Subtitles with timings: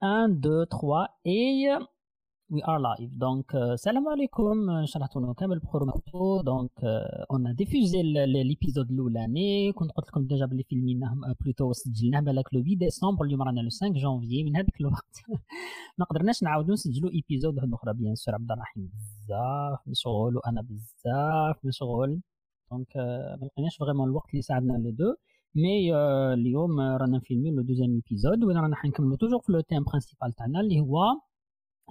[0.00, 1.68] 1, 2, 3 et
[2.50, 3.10] we are live.
[3.18, 6.70] Donc, euh, salam alaikum, شرحتونا كامل بخير مكتو donc
[7.30, 12.78] on diffusait l'épisode الاولاني كنت قلت لكم déjà بلي فيلميناه plutôt سجلناه بالك le 8
[12.78, 15.16] ديسمبر اليوم رانا le 5 جونفيي من هذاك الوقت
[15.98, 21.64] ما قدرناش نعاودو نسجلو épisode واحد أخرى bien sûr عبد الرحيم بزاف مشغول وأنا بزاف
[21.64, 22.20] مشغول
[22.70, 22.96] donc
[23.40, 25.14] ما لقيناش vraiment الوقت اللي يساعدنا les deux
[25.54, 25.94] mais
[26.34, 30.60] اليوم رانا نفيلمي le deuxième épisode وين رانا حنكملو toujours في le thème principal تاعنا
[30.60, 30.98] اللي هو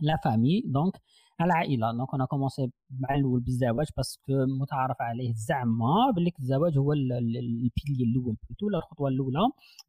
[0.01, 0.93] la famille donc
[1.41, 6.77] العائله donc on a commencé مع الأول بالزواج parce que متعارف عليه زعما باللي الزواج
[6.77, 9.39] هو ال pilier الأول plutôt ولا الخطوه الاولى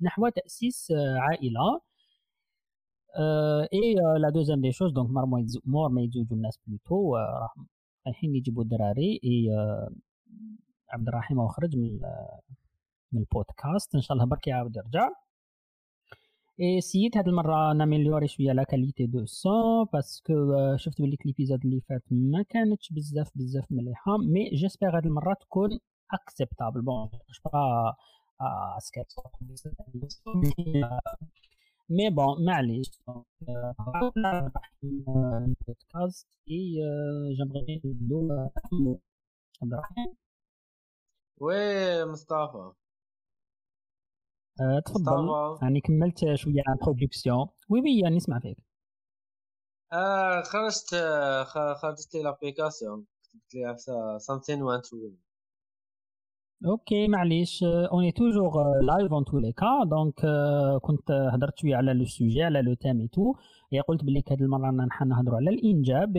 [0.00, 1.80] نحو تاسيس عائله
[3.72, 5.10] et la deuxième des choses donc
[5.66, 7.54] مور ما يتزوجوا الناس plutôt راح
[8.06, 9.48] رايحين يجيبوا الدراري اي
[10.90, 12.00] عبد الرحيم خرج من
[13.12, 13.94] من البودكاست.
[13.94, 15.08] إن شاء الله برك يعاود يرجع.
[16.60, 20.32] et سييت هاد المرة ناميليوري شوية la qualité de son parce que
[20.76, 25.78] شفت بلي l'épisode اللي فات ما كانتش بزاف بزاف مليحة mais j'espère هاد المرة تكون
[26.12, 27.08] acceptable bon
[27.44, 27.94] ben
[28.78, 29.12] اسكيت
[31.90, 32.90] mais bon معليش.
[34.84, 36.78] ال podcast et
[37.38, 38.32] جابغي نبدو
[39.62, 40.16] عبد الرحيم
[41.40, 42.72] oui مصطفى
[44.60, 45.58] أه تفضل.
[45.62, 48.56] يعني كملت شوية عن production oui oui يعني نسمع فيك.
[49.92, 50.94] آه خرجت
[51.82, 53.76] خرجت لي l'application كتبت لي
[54.18, 55.14] something went wrong
[56.66, 57.64] okay معليش.
[57.64, 60.20] on est toujours live en tous les cas donc
[60.82, 63.34] كنت هضرت شوية على le sujet على le et tout
[63.88, 66.16] قلت بلي هذه المرة نحن نهضروا على الإنجاب.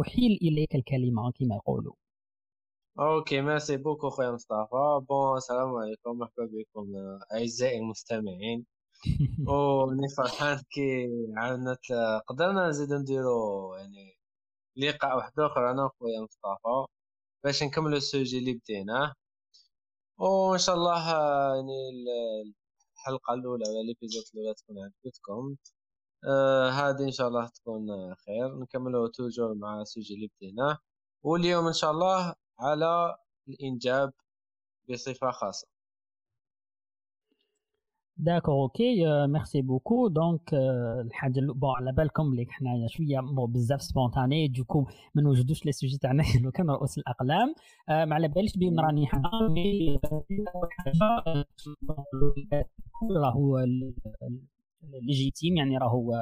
[0.00, 1.92] أحيل إليك الكلمة كما يقولوا.
[2.98, 5.00] OK merci beaucoup خويا مصطفى.
[5.08, 6.18] bon السلام عليكم.
[6.18, 6.92] مرحبا بكم
[7.32, 8.66] أعزائي المستمعين.
[9.48, 11.78] وني فرحان كي عاونت
[12.26, 14.18] قدرنا نزيدو نديرو يعني
[14.76, 16.86] لقاء واحد آخر أنا وخويا مصطفى
[17.44, 19.14] باش نكملو السوجي اللي بديناه
[20.18, 21.10] وان شاء الله
[21.56, 21.72] يعني
[22.96, 25.56] الحلقة الأولى ولا l'épisode الأولى تكون عجبتكم.
[26.24, 28.58] آه هذه إن شاء الله تكون خير.
[28.60, 30.78] نكملو toujours مع ال sujet اللي بديناه
[31.24, 33.16] واليوم إن شاء الله على
[33.48, 34.12] الإنجاب
[34.90, 35.68] بصفة خاصة.
[38.20, 40.54] d'accord OK merci beaucoup donc
[41.04, 45.98] الحاجة bon على بالكم بلي حنايا شوية بزاف spontanés du coup ما نوجدوش les sujets
[45.98, 47.54] تاعنا لو كان رؤوس الأقلام.
[47.88, 49.98] ما على باليش بين راني حامي
[50.78, 51.46] حاجة
[53.10, 53.58] راهو
[54.82, 56.12] légitime يعني راهو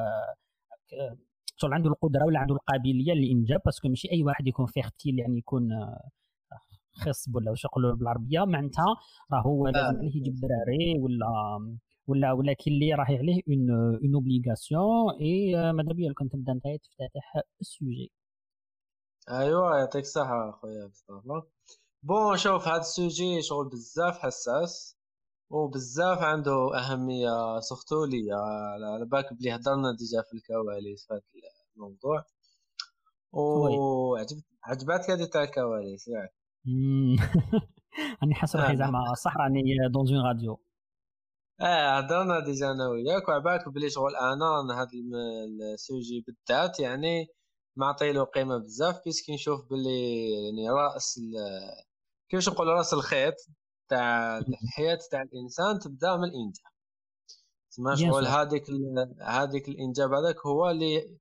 [1.57, 5.39] شغل عنده القدرة ولا عنده القابلية للإنجاب parce que ماشي أي واحد يكون fertile يعني
[5.39, 5.69] يكون
[7.05, 8.97] خصب ولا واش يقولوا بالعربية معناتها
[9.33, 11.27] راه هو لازم عليه يجيب دراري ولا
[12.07, 16.63] ولا ولا كاين اللي راه عليه une une obligation اي ماذا بيا كنت تبدأ انت
[16.63, 18.13] تفتتح السوجي.
[19.31, 21.43] ايوا يعطيك الصحة خويا مصطفى.
[22.03, 24.97] bon شوف هذا ال sujet شغل بزاف حساس
[25.51, 28.37] وبزاف عنده أهمية surtout ليا.
[28.37, 32.25] على بالك بلي هضرنا déjà في الكواليس في هذا الموضوع.
[33.33, 36.35] وعجبت عجبتك هذه تاع الكواليس ياك.
[38.23, 40.61] راني حاسس روحي زعما صح راني dans une radio
[41.61, 43.29] آه هضرنا déjà أنا وياك.
[43.29, 44.89] وعبالك بلي شغل أنا هذا
[45.75, 47.27] ال sujet بالذات يعني
[47.77, 51.21] معطي له قيمة بزاف puisque نشوف بلي يعني رأس
[52.29, 53.35] كيفاش نقول رأس الخيط
[53.89, 56.73] تاع الحياة تاع الإنسان تبدأ من الانجاب
[57.71, 58.65] تسمى شغل هذيك
[59.23, 61.19] هذيك الإنجاب هذاك هو اللي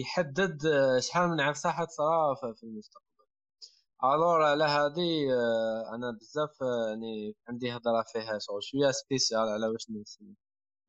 [0.00, 0.58] يحدد
[0.98, 3.07] شحال من عفسه حتصرا في المستقبل.
[4.04, 4.64] alors على
[5.32, 6.50] آه، أنا بزاف
[6.88, 9.86] يعني عندي هضرة فيها شغل شوية spécial على واش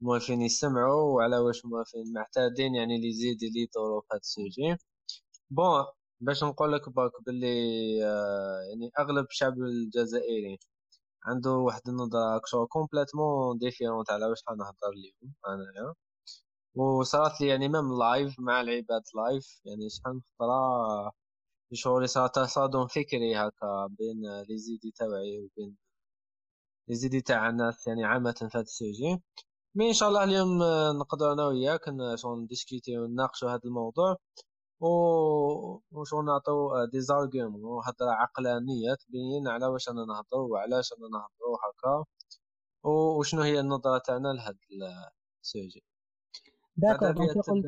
[0.02, 4.78] موالفين يسمعوا وعلى واش موالفين معتادين يعني اللي يزيد اللي يدوروا في هذا ال sujet.
[5.52, 5.86] bon
[6.22, 7.47] باش نقول لك باك باللي
[8.06, 10.59] آه، يعني أغلب الشعب الجزائري
[11.26, 15.94] عنده واحد النظرة شغل complètement différente على واش غنهضر اليوم أنايا.
[16.76, 21.11] وصارت لي يعني même live مع العباد live يعني شحال من خطرة
[21.74, 25.78] شغل صار تصادم فكري هكا بين les idées تاوعي وبين
[26.88, 29.22] les idées تاع الناس يعني عامة في هذا ال sujet.
[29.76, 30.60] mais إن شاء الله اليوم
[31.00, 31.82] نقدر أنا وياك
[32.16, 34.18] شغل نديسكوتي ونناقشوا هذا الموضوع.
[34.82, 34.88] و
[35.92, 42.06] وشغل نعطيو des arguments وهضره عقلانيه تبين على واش أنا نهضر وعلاش أنا نهضروا هكا.
[43.20, 44.58] وشنو هي النظرة تاعنا لهذا
[45.44, 45.84] السوجي
[46.79, 47.66] d'accord donc قلت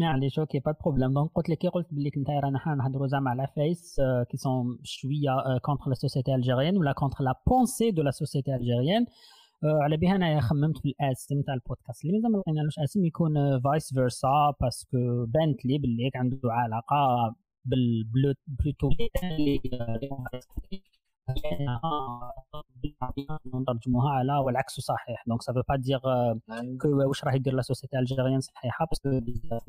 [0.00, 3.46] معليش OK pas problème donc قلت لك كي قلت بلي كنت رانا نهضروا زعما على
[3.56, 3.96] vice
[4.30, 9.06] qui sont شوية contre la société algérienne ولا contre la pensée de la société algérienne
[9.64, 12.04] على بها انايا خممت في الاسم تاع البودكاست.
[12.04, 17.34] اللي مازال ما لقينالوش اسم يكون vice versa parce que بانت لي باللي عنده علاقة
[17.64, 18.88] بالبلوتو
[19.22, 19.60] اللي
[23.54, 25.24] نترجموها على والعكس صحيح.
[25.26, 26.00] donc ça veut pas dire
[26.80, 29.62] que واش راه يدير la société algérienne صحيحة parce que بزاف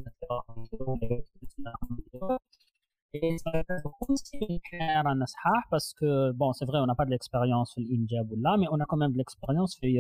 [5.06, 8.84] رانا صحاح باسكو بون سي فري اون با دو ليكسبيريونس في الإنجاب ولا مي اون
[8.84, 10.00] كوميم دو ليكسبيريونس في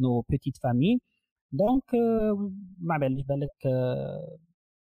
[0.00, 0.98] نو بيتيت فامي
[1.52, 1.94] دونك
[2.80, 3.66] ما باليش بالك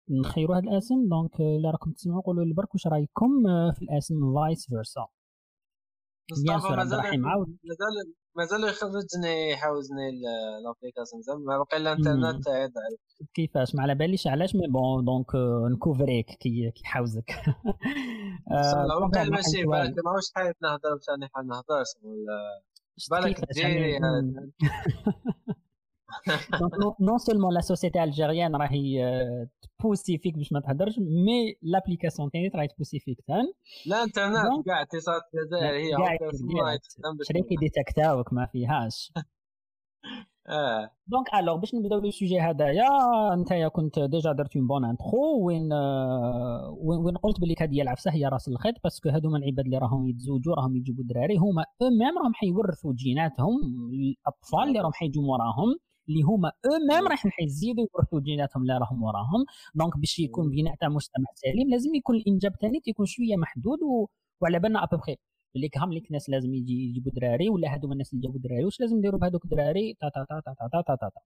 [0.10, 1.10] نخيروا هذا الأسم.
[1.10, 3.30] دونك إلا راكم تسمعوا قولوا لي برك واش رايكم
[3.74, 5.08] في الأسم فايس فيرسا
[6.32, 7.00] مصطفى مازال
[7.64, 10.12] مازال مازال يخرجني يحوزني
[10.64, 11.58] لابليكاسيون زعما.
[11.58, 13.00] باقي الانترنت تاعي ضعيف
[13.34, 15.36] كيفاش؟ ما على باليش علاش مي بون دونك
[15.72, 17.32] نكوفريك كي كيحوزك
[18.52, 22.62] الله وقال ماشي بالك ماهوش حايت نهضر باش راني نهضر ولا
[23.12, 23.40] بالك
[26.26, 29.06] تجي نون سولمون لا سوسيتي الجيريان راهي
[29.80, 33.44] تبوسي فيك باش ما تهدرش مي لابليكاسيون تاني راهي تبوسي فيك تان
[33.86, 36.20] لا انترنت كاع اتصالات الجزائر هي
[37.22, 39.14] شريك ديتكتاوك ما فيهاش
[41.08, 42.88] دونك الوغ باش نبداو لو سوجي هذايا
[43.34, 45.74] انت كنت ديجا درت اون بون انترو وين
[46.82, 50.56] وين قلت بلي هذه العفسه هي راس الخيط باسكو هادو من العباد اللي راهم يتزوجوا
[50.56, 53.56] راهم يجيبوا دراري هما أو ميم راهم حيورثوا جيناتهم
[53.94, 55.76] الاطفال اللي راهم حيجوا وراهم
[56.10, 59.46] اللي هما أمم أو ميم راح يزيدوا يورثوا جيناتهم اللي راهم وراهم.
[59.76, 64.08] دونك باش يكون بناء تاع مجتمع سليم لازم يكون الإنجاب تاعي تيكون شوية محدود و...
[64.42, 65.16] وعلى بالنا ابوبخي
[65.56, 68.80] اللي كهم ليك الناس لازم يجي يجيبوا دراري ولا هذوما الناس اللي جابوا دراري واش
[68.82, 71.22] لازم نديروا بهذوك الدراري تا تا تا تا تا تا تا, تا, تا.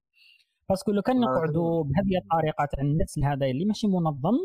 [0.69, 4.38] parce que لو كان نقعدوا بهذه الطريقة تاع النسل هذا اللي ماشي منظم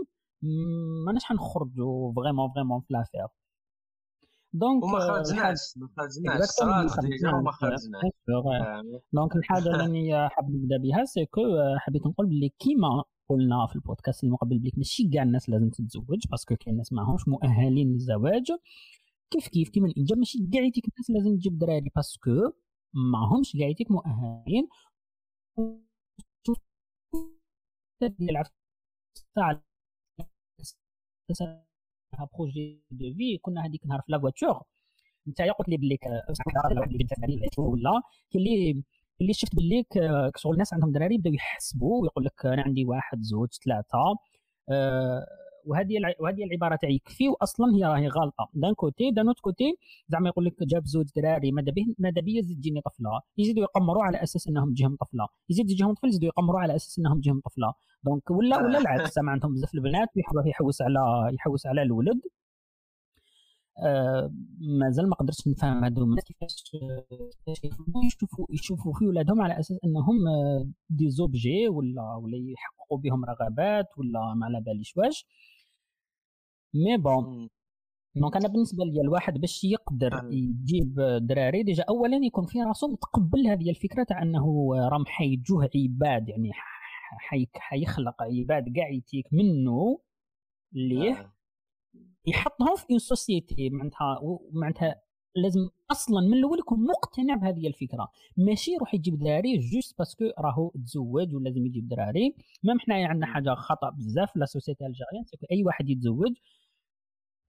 [1.06, 3.26] ماناش حنخرجوا vraiment vraiment في l'affaire
[4.54, 6.38] donc وما خرجناش ما خرجناش.
[7.52, 9.02] خرجناش.
[9.12, 11.40] donc الحاجة اللي حاب نبدأ بها c'est que
[11.78, 16.46] حبيت نقول بلي كيما قلنا في البودكاست المقبل بليك ماشي كاع الناس لازم تتزوج parce
[16.46, 18.52] que كاين ناس ماهمش مؤهلين للزواج.
[19.30, 22.52] كيف كيف كيما الإنجاب ماشي كاع يتيك الناس لازم تجيب دراري parce que
[22.94, 24.68] ماهمش كاع يتيك مؤهلين
[29.34, 29.62] تاع
[32.34, 34.62] بروجي دو في كنا هذيك النهار في لا فواتور
[35.28, 35.98] انت قلت لي بلي
[37.58, 38.02] ولا
[38.34, 38.82] اللي
[39.20, 39.84] اللي شفت بلي
[40.36, 43.98] شغل الناس عندهم دراري بداو يحسبوا ويقول لك أنا عندي واحد زوج ثلاثة
[44.70, 45.26] أه
[45.66, 49.76] وهذه وهذه العبارة تاع يكفي واصلا هي راهي غلطه دان كوتي دان أوت كوتي
[50.08, 53.20] زعما يقول لك جاب زوج دراري ماذا به ماذا بيا زيد تجيني طفلة.
[53.38, 55.26] يزيدوا يقمروا على أساس إنهم تجيهم طفلة.
[55.50, 57.72] يزيد يجيهم طفل يزيدوا يقمروا على أساس إنهم تجيهم طفلة.
[58.04, 59.12] donc ولا ولا العكس.
[59.16, 61.00] زعما عندهم بزاف البنات ويحب يحوس على
[61.34, 62.20] يحوس على الولد.
[63.78, 66.72] آه مازال ما قدرتش نفهم هادو الناس كيفاش
[68.04, 70.16] يشوفوا يشوفوا في ولادهم على أساس إنهم
[70.90, 75.26] des objets ولا ولا يحققوا بهم رغبات ولا ما على باليش واش.
[76.74, 77.48] mais bon
[78.16, 83.46] donc أنا بالنسبة لي الواحد باش يقدر يجيب دراري déjà اولا يكون في راسو متقبل
[83.46, 86.50] هذه الفكرة تاع أنه راهم حيجوه عباد يعني
[87.54, 90.00] حيخلق عباد كاع يتيك منه
[90.72, 91.32] ليه؟
[92.26, 94.20] يحطهم في une société معناتها
[94.52, 95.02] معناتها
[95.36, 98.08] لازم أصلا من الأول يكون مقتنع بهذه الفكرة.
[98.36, 102.34] ماشي يروح يجيب دراري juste parce que راهو تزوج ولازم يجيب دراري.
[102.62, 106.32] même حنايا عندنا حاجة خطأ بزاف la société algérienne أي واحد يتزوج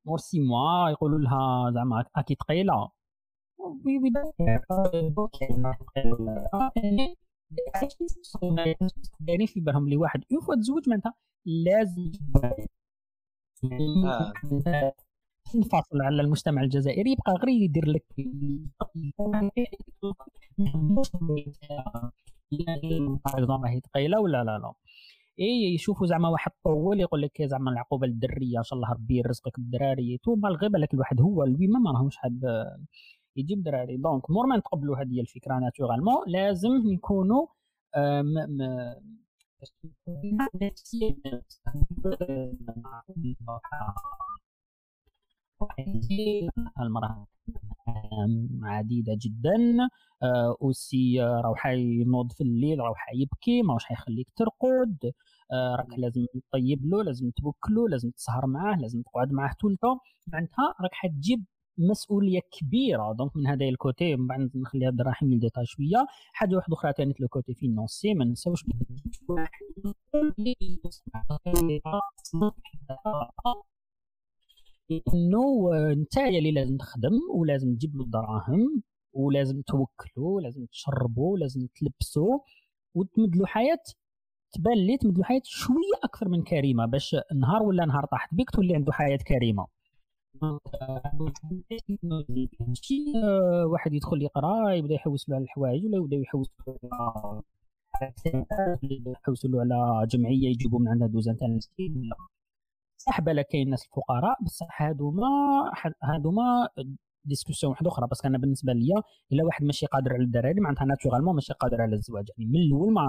[0.06, 2.90] مور six mois يقولوا لها زعما اكي ثقيله
[3.86, 4.10] oui oui
[9.20, 10.24] دايرين في بالهم اللي واحد.
[10.32, 11.14] une fois تزوج معناتها
[11.46, 12.12] لازم
[15.54, 18.06] تنفصل على المجتمع الجزائري يبقى غير يدير لك
[23.64, 24.74] راهي ثقيله ولا لا لا.
[25.40, 29.60] اي يشوفوا زعما واحد طول يقول لك زعما العقوبة للدريه إن شاء الله ربي يرزقك
[29.60, 32.66] بالدراري تو مالغي بالك الواحد هو اللي ما راهوش حاب
[33.36, 33.98] يجيب دراري.
[33.98, 37.48] دونك مور ما نتقبلوا هذه الفكرة ناتورالمون لازم نكونوا
[48.28, 49.78] المرأة عديدة جدا.
[50.62, 55.12] aussi راهو حينوض في الليل راهو حيبكي ماهوش حيخليك ترقد.
[55.80, 59.78] راك لازم تطيب له لازم توكلو لازم تسهر معاه لازم تقعد معاه طول
[60.28, 61.46] معناتها راك حتجيب
[61.78, 63.14] مسؤولية كبيرة.
[63.14, 66.06] donc من هذا ال côté من بعد نخلي عبد الرحيم يديتا شوية.
[66.34, 68.66] حاجة واحدة أخرى ثاني le côté financier ما نساوش
[74.92, 82.40] إنه انت اللي لازم تخدم ولازم تجيب له الدراهم ولازم توكلوا لازم تشربوا لازم تلبسوا
[82.96, 83.80] وتمدلوا حياة
[84.52, 88.76] تبان لي تمدلوا حياة شوية أكثر من كريمة باش نهار ولا نهار طاحت بك تولي
[88.76, 89.68] عنده حياة كريمة.
[93.66, 96.52] واحد يدخل يقرأ يبدأ يحوس له على الحوايج ولا يبدأ يحوس
[99.08, 102.10] يحوسوا له على جمعية يجيبوا من عندها دوزان تاع المسكين
[103.06, 105.28] صح بالك كاين الناس الفقراء بصح هادو ما
[106.04, 106.70] هادوما
[107.26, 108.08] discussion واحدة أخرى.
[108.08, 111.82] parce que أنا بالنسبة ليا إلا واحد ماشي قادر على الدراري معناتها naturellement ماشي قادر
[111.82, 112.30] على الزواج.
[112.38, 113.04] يعني من الأول ما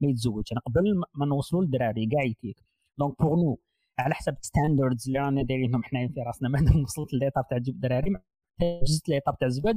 [0.00, 0.44] ما يتزوج.
[0.52, 2.56] أنا قبل ما نوصلوا للدراري كاع يتيك.
[2.98, 3.58] donc pour nous
[3.98, 6.48] على حسب standards اللي رانا دايرينهم حنايا في راسنا.
[6.76, 8.10] ما وصلت l'étape تاع تجيب دراري
[8.82, 9.76] جزت l'étape تاع الزواج.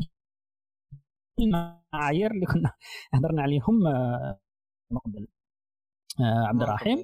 [1.40, 2.72] المعايير اللي كنا
[3.14, 4.40] هضرنا عليهم آه،
[4.92, 5.28] من قبل.
[6.20, 6.98] آه، عبد الرحيم.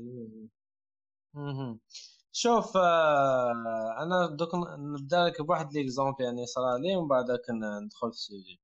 [2.41, 7.25] شوف آه، أنا دوك نبدأ لك بواحد l'exemple يعني صرا لي ومن بعد
[7.83, 8.59] ندخل في ال sujet.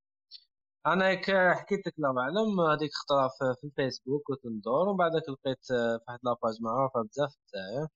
[0.88, 1.06] أنا
[1.54, 3.28] حكيت لك الله اعلم هذيك خطرة
[3.62, 7.88] في الفيسبوك كنت ندور ومن بعد لقيت في واحد la page معروفة بزاف تاعي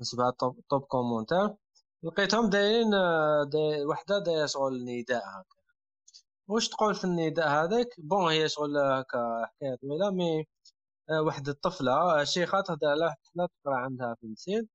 [0.00, 1.54] نسبها top, top commentaire
[2.02, 2.90] لقيتهم دايرين
[3.52, 5.56] داير وحدة دايرة شغل نداء هكا.
[6.48, 10.46] واش تقول في النداء هذاك؟ bon هي شغل هكا حكاية طويلة mais
[11.10, 14.68] آه، واحد الطفلة شيخه تهدر على واحد الطفله تقرأ عندها في المسجد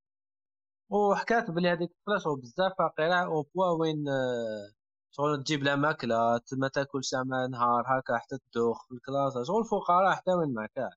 [0.89, 4.72] وحكات بلي هذيك الطفله شغل بزاف فقيرة أو بوا وين آه،
[5.12, 9.65] شغل تجيب لها ماكله ما تاكلش زعما نهار هكا حتى تدوخ في ال classe شغل
[9.65, 10.91] فقراء حتى وين ما كان.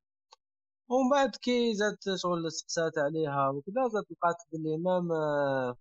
[0.88, 5.76] ومن بعد كي زاد شغل سقسات عليها وكذا زاد لقات بلي même آه،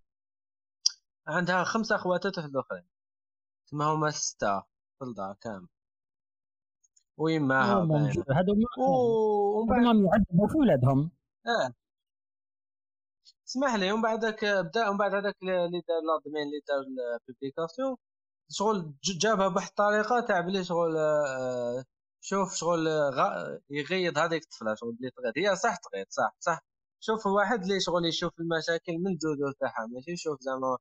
[1.26, 2.84] عندها خمسة أخواتات واحد الآخرين.
[3.70, 4.60] تما هما ستة
[4.98, 5.68] في الدار كامل.
[7.16, 7.74] ويماها
[8.30, 11.10] هادو ما يعذبوا في ولادهم.
[11.46, 11.74] آه
[13.50, 16.78] اسمح لي ومن بعدك بدا ومن بعد هذاك اللي دار l'admin اللي دار
[17.28, 17.96] ال publication
[18.50, 21.84] شغل جابها بواحد الطريقة تاع بلي شغل آه،
[22.20, 22.86] شوف شغل
[23.70, 25.32] يغيض هذيك الطفلة شغل بلي تغيض.
[25.36, 26.60] هي صح تغيض صح صح.
[27.00, 30.78] شوف واحد اللي شغل يشوف المشاكل من الجذور تاعها ماشي؟ يشوف زعما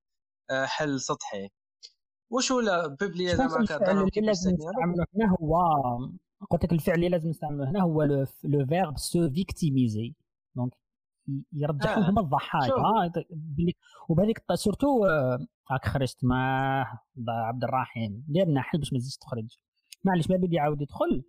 [0.52, 1.50] آه، حل سطحي.
[2.32, 5.58] وش ولا بيبليا زعما الفعل اللي لازم نستعمله؟ هنا هو
[6.50, 7.70] قلت لك الفعل اللي لازم نستعمله.
[7.70, 8.04] هنا هو
[8.44, 10.16] le verbe se victimiser
[10.56, 10.74] donc
[11.54, 12.10] يرجعوا آه.
[12.10, 12.72] هما الضحايا.
[12.72, 13.12] آه.
[14.10, 15.40] وبهذيك surtout آه،
[15.72, 16.82] راك خرجت مع
[17.28, 18.26] عبد الرحيم.
[18.28, 19.58] دير حل باش ما تزيدش تخرج.
[20.04, 21.24] معليش ما بدي يعاود يدخل.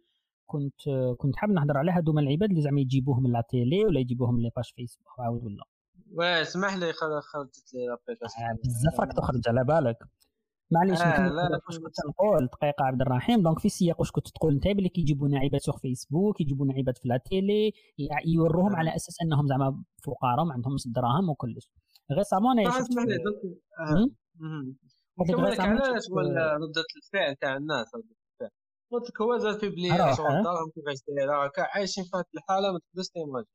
[0.46, 0.80] كنت
[1.18, 4.72] كنت حاب نهضر على هذوما العباد اللي زعما يجيبوهم la télé ولا يجيبوهم les pages
[4.76, 5.08] Facebook.
[5.18, 5.64] عاود ولا.
[6.14, 9.96] واه اسمح لي خرجت لي لابليكاسيون آه بزاف راك تخرج على بالك.
[10.72, 13.42] معليش آه لا واش كنت نقول دقيقة عبد الرحيم.
[13.42, 17.08] دونك في سياق واش كنت تقول؟ انت بلي كيجيبوا ناعبات سوغ فيسبوك يجيبوا ناعبات في
[17.08, 17.72] لا تيلي
[18.26, 18.76] يوروهم آه.
[18.76, 21.70] على أساس أنهم زعما فقراء ما عندهمش دراهم وكلش.
[22.12, 23.58] غيسامون أنا اسمح لي دونك
[25.50, 27.86] لك علاش؟ ولا ردة الفعل تاع الناس
[28.92, 33.08] قلت لك هو زاد في بلي دارهم كيفاش دايره عايشين في هذه الحالة ما تقدرش
[33.08, 33.48] تيماجي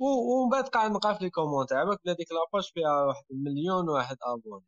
[0.00, 3.88] ومن بعد قاعد نلقى في les commentaires عباك بلا ديك la page فيها واحد مليون
[3.88, 4.64] واحد abonnés.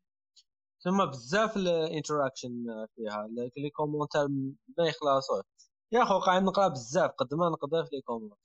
[0.85, 2.65] ثم بزاف ال interaction
[2.97, 4.29] فيها les commentaires
[4.79, 5.45] ما يخلصوش
[5.93, 8.39] يا خو قاعد نقرأ بزاف قد ما نقدر في les commentaires.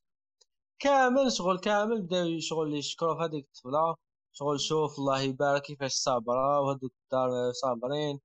[0.80, 3.96] كامل شغل كامل بداو شغل يشكروا في هذيك الطفلة.
[4.34, 8.20] شغل شوف الله يبارك كيفاش صابرة وهذوك الدار صابرين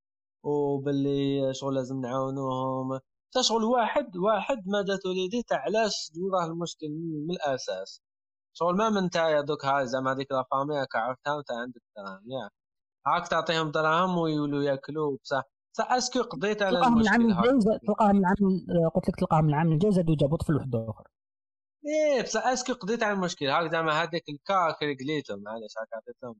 [0.44, 2.94] وباللي شغل لازم نعاونوهم.
[2.96, 6.88] حتى شغل واحد واحد ما جاتو l'idée تاع علاش راه المشكل
[7.28, 8.02] من الأساس.
[8.54, 12.50] شغل ما من تاع دوك هاي زعما هذيك la famille عرفتها انت عندك دراهم يا
[13.06, 15.42] هاك تعطيهم دراهم ويولوا ياكلوا بصح
[15.74, 18.36] بصح est-ce que قضيت على تلقاهم العام الجاي تلقاهم العام
[18.94, 21.04] قلت لك تلقاهم العام الجاي زادوا جابوا طفل واحد آخر.
[21.86, 25.88] إيه بصح est-ce que قضيت على المشكل هاك زعما هذيك ال cas قليتهم معليش هاك
[25.92, 26.36] عطيتهم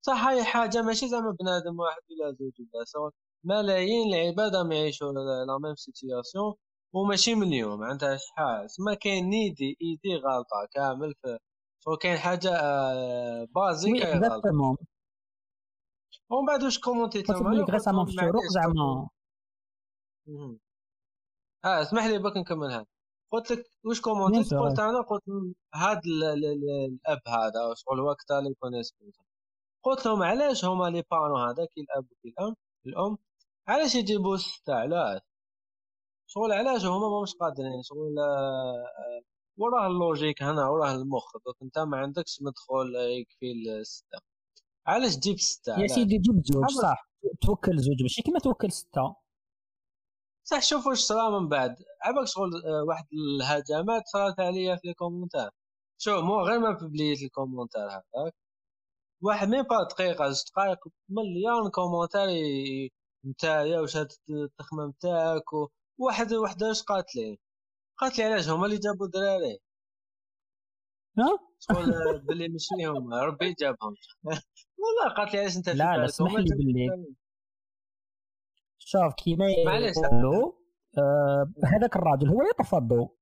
[0.00, 3.10] صح هاي حاجة ماشي زعما بنادم واحد ولا زوج ولا سوا
[3.44, 6.54] ملايين العباد راهم يعيشوا la même situation
[6.92, 11.38] وماشي من اليوم معناتها شحال؟ ما كاين نيدي إيدي غلطه كامل في
[11.84, 12.50] شو كاين حاجة
[13.44, 14.76] بازيك غلطه
[16.30, 17.30] ومن بعد واش كومونتيت
[17.70, 19.08] ريسامون في الشروق زعما
[21.64, 22.86] آه اسمح لي باك نكملها
[23.32, 25.22] قلت لك واش كومونتيت قلت أنا قلت
[25.74, 28.72] هاد الأب هذا شغل وقت اللي يكون
[29.84, 32.54] قلت لهم علاش هما لي بانو هذا كي الأب وكي الأم
[32.86, 33.18] الأم.
[33.68, 35.20] علاش يجيبوا ستة علاش
[36.26, 37.82] شغل علاش هما مش قادرين.
[37.82, 39.22] شغل آه،
[39.58, 41.32] وراه ال logique هنا وراه المخ.
[41.46, 44.18] دوك أنت ما عندكش مدخول يكفي الستة
[44.88, 47.08] علاش تجيب ستة؟ يا سيدي جيب زوج صح.
[47.42, 49.16] توكل زوج ماشي كيما توكل ستة.
[50.44, 51.76] صح شوف واش صرا من بعد.
[52.02, 55.50] عباك شغل آه، واحد الهجمات صارت عليا في ال commentaire
[55.98, 58.34] شوف مو غير ما publi يت ال commentaire هذاك.
[59.22, 60.78] واحد مين با دقيقة زوج دقائق
[61.08, 62.28] مليون commentaire
[63.26, 65.44] نتايا واش هاد التخمة نتاعك
[65.98, 67.38] واحد وحدة واش قالت لي؟
[67.98, 69.58] قالت لي علاش؟ هما اللي جابوا الدراري.
[71.18, 73.94] ها؟ شغل باللي ماشي هما ربي جابهم.
[74.78, 77.14] والله قالت لي علاش انت لا لا اسمح لي باللي.
[78.78, 80.52] شوف كيما يقولوا
[80.98, 83.18] آه هذاك الراجل هو يطفى الضوء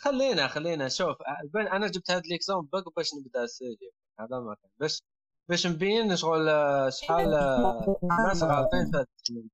[0.00, 0.88] خلينا خلينا.
[0.88, 1.16] شوف
[1.56, 3.92] أنا جبت هذا l'exemple باش نبدأ ال série.
[4.20, 4.70] هذا ما كان.
[4.80, 5.02] باش
[5.48, 6.48] باش نبين شغل
[6.92, 7.34] شحال
[8.02, 8.90] الناس غالطين
[9.24, 9.50] في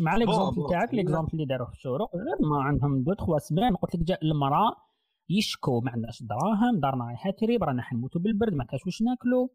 [0.00, 3.96] مع l'exemple تاعك l'exemple اللي داروه في الشروق غير ما عندهم دو تخوا سمان قلت
[3.96, 4.89] لك جاء المرأة
[5.30, 9.48] يشكو ما عندناش دراهم دارنا رايحه تريب رانا حنموتوا بالبرد ما كاش واش ناكلوا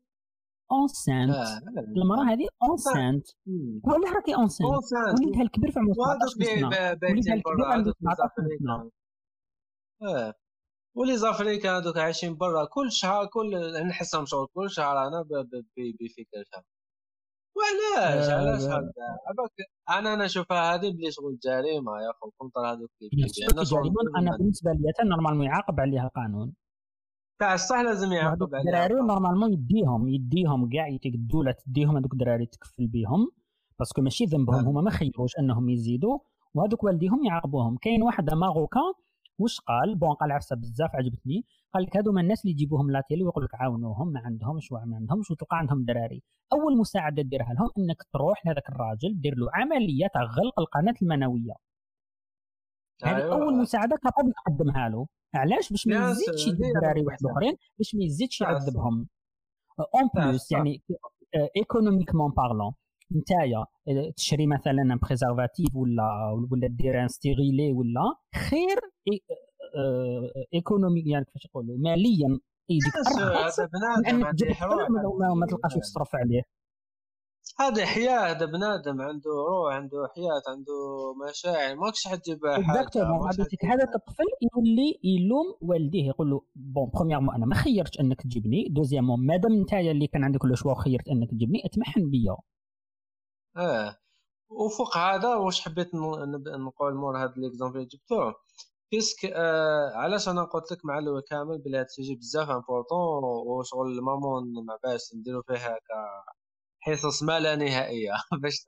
[0.71, 1.61] enceinte آه.
[1.97, 3.27] المراه هذه enceinte
[3.83, 4.71] ولا راكي enceinte
[5.19, 6.67] وليدها الكبير في عمره 17 سنه
[7.11, 8.91] وليدها الكبير عنده 17 سنه
[10.01, 10.33] آه.
[10.97, 16.43] و les Africains هذوك عايشين برا كل شهر كل نحسهم شغل كل شهر أنا بفكر
[16.51, 16.63] شهر
[17.55, 22.89] وعلاش؟ علاش هكا أنا أنا نشوفها هذه بلي شغل جريمه يا اخو contre هذوك
[24.17, 26.53] أنا بالنسبة لي normalement يعاقب عليها القانون.
[27.39, 32.87] تاع الصح لازم يعاقب عليها الدراري normalement يديهم يديهم كاع الدولة تديهم هذوك الدراري تكفل
[32.87, 33.31] بهم
[33.79, 34.65] parce que ماشي ذنبهم.
[34.67, 36.19] هما ما خيروش إنهم يزيدوا
[36.53, 37.77] وهذوك والديهم يعاقبوهم.
[37.77, 38.81] كاين واحد marocain
[39.39, 41.45] واش قال؟ bon قال عفسه بزاف عجبتني.
[41.73, 45.31] قال لك هذوما الناس اللي يجيبوهم la télé ويقول لك عاونوهم ما عندهمش ما عندهمش
[45.31, 46.23] وتلقى عندهم دراري.
[46.53, 51.53] أول مساعدة ديرها لهم إنك تروح لهذاك الراجل دير له عملية تاع غلق القناة المنوية.
[53.03, 53.33] هذه أيوة.
[53.33, 55.07] أول مساعدة capable تقدمها له.
[55.35, 59.07] علاش؟ باش ما يزيدش يدير دراري واحد اخرين باش ما يزيدش يعذبهم.
[59.79, 60.83] en plus يعني
[61.57, 62.73] économiquement parlant
[63.11, 63.65] نتايا
[64.15, 68.15] تشري مثلا préservatif ولا ولا دير un stérilet ولا
[68.49, 68.79] خير
[70.53, 72.39] économie يعني كيفاش نقولوا ماليا.
[72.69, 74.19] يجيك هذا بنادم
[75.39, 76.41] ما تلقاش تصرف عليه.
[77.59, 80.73] هذا حياه هذا بنادم عنده روح عنده حياة عنده
[81.29, 81.75] مشاعر.
[81.75, 82.89] ماكش حتجيب حاجة
[83.63, 84.23] هذاك الطفل
[84.55, 88.67] يولي يلوم والديه يقول له bon premièrement أنا ما خيرتش أنك تجيبني.
[88.69, 92.35] deuxièmement مادام انت اللي كان عندك le choix وخيرت أنك تجيبني اتمحن بيا.
[93.57, 93.97] آه
[94.49, 98.35] وفوق هذا واش حبيت نقول مور هذا l'exemple اللي جبتوه
[98.91, 103.23] puisque آه علاش أنا قلت لك مع الأول كامل بلي هاد ال sujet بزاف important
[103.23, 105.77] وشغل مامون ما باش نديرو فيها
[106.81, 108.13] حصص ما لا نهائية
[108.43, 108.65] باش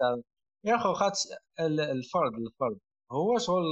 [0.66, 1.16] يا خو خاطر
[1.60, 2.80] الفرد الفرد
[3.12, 3.66] هو شغل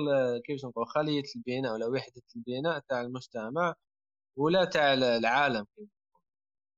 [0.46, 3.74] كيفاش نقول خلية البناء ولا وحدة البناء تاع المجتمع
[4.38, 5.66] ولا تاع العالم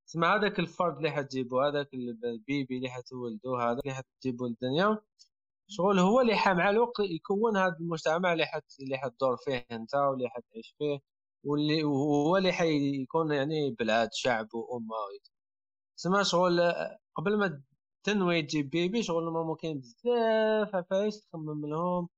[0.08, 5.00] تسمى هذاك الفرد اللي حتجيبو هذاك ال bébé اللي حتولدو هذا اللي حتجيبو للدنيا
[5.70, 10.30] شغل هو اللي مع الوقت يكون هذا المجتمع اللي حت اللي حتدور فيه انت واللي
[10.30, 11.00] حتعيش فيه
[11.44, 14.96] واللي هو اللي حيكون يعني بلاد شعب وأمة.
[15.98, 16.62] تسمى شغل
[17.16, 17.64] قبل ما
[18.04, 22.10] تنوي تجيب bébé شغل ما ممكن بزاف عفايس تخمم لهم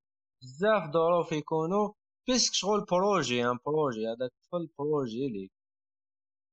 [0.42, 1.92] بزاف ظروف يكونوا
[2.28, 5.52] puisque شغل projet يعني projet هذاك الطفل projet ليك.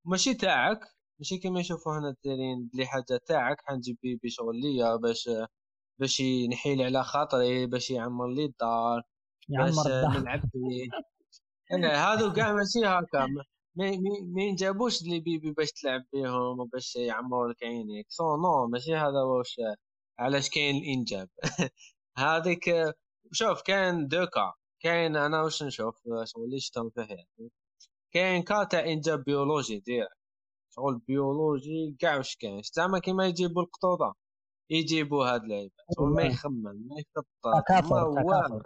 [0.04, 0.80] ماشي تاعك.
[1.18, 5.30] ماشي كيما يشوفوا هنا الدارين بلي حاجة تاعك حنجيب bébé شغل ليا باش
[5.98, 9.02] باش ينحي لي على خاطري باش يعمر لي الدار
[9.48, 10.88] باش نلعب بيه
[11.84, 13.26] هذو كاع ماشي هكا.
[13.76, 18.06] ما ينجابوش les bébés باش تلعب بيهم وباش يعمروا لك عينيك.
[18.10, 19.56] sinon ماشي هذا واش
[20.18, 21.28] علاش كاين الإنجاب؟
[22.18, 22.64] هذيك
[23.32, 27.50] شوف كاين دوكا كاين أنا واش نشوف؟ شغل اللي شفتهم في حياتي.
[28.12, 30.08] كاين cas تاع إنجاب بيولوجي دير
[30.78, 34.14] شغل بيولوجي كاع واش كاين زعما كيما يجيبوا القطوطة
[34.70, 35.74] يجيبوا هاد اللعيبة.
[35.96, 37.26] شغل ما يخمم ما يخطط
[37.92, 38.62] ما هو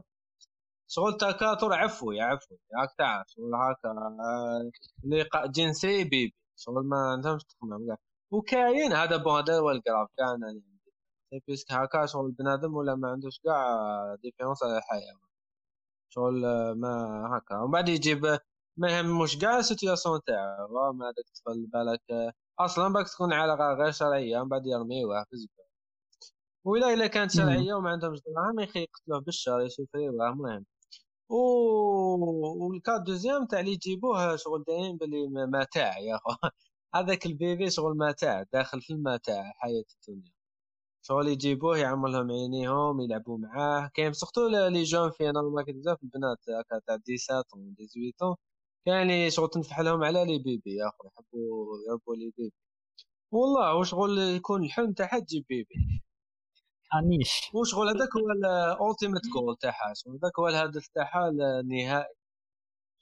[0.88, 2.58] شغل تكاثر عفوي عفوي.
[2.78, 3.94] هاك تعرف شغل هاكا
[5.04, 6.34] لقاء جنسي bébé.
[6.56, 7.96] شغل ما عندهمش تخمم كاع
[8.30, 10.82] وكاين هذا bon هذا هو ال grave كان أنا عندي.
[11.48, 13.64] puisque هاكا شغل البنادم ولا ما عندوش كاع
[14.22, 15.16] différence على الحياة.
[16.08, 17.58] شغل ما هاكا.
[17.62, 18.38] ومن بعد يجيب
[18.76, 23.92] ما يهموش كاع ال situation تاعو ما هذاك الطفل بالك أصلا باك تكون علاقه غير
[23.92, 25.66] شرعية من بعد يرميوه في الزباله
[26.64, 30.66] ولا الا كانت شرعية وما عندهمش دراهم يقتلوه بالشهر يشوفوا المهم
[31.30, 31.36] و
[32.66, 36.30] وال cas deuxième تاع اللي يجيبوه شغل دايرين بلي متاع يا خو
[36.94, 40.32] هذاك ال bébé شغل متاع داخل في المتاع حياة الدنيا.
[41.02, 43.90] شغل يجيبوه يعمر لهم عينيهم يلعبوا معاه.
[43.94, 47.42] كاين surtout les jeunes filles normal بزاف البنات هكا تاع 17 و
[48.18, 48.51] 18
[48.88, 52.54] اللي شغل تنفح لهم على les bébés يا خو يحبوا يربوا les bébés.
[53.32, 55.74] والله وشغل يكون الحلم تاعها تجيب bébé.
[56.94, 57.50] أنيش.
[57.54, 58.30] وشغل هذاك هو
[58.88, 62.14] ال ultimate goal تاعها شغل هذاك هو الهدف تاعها النهائي.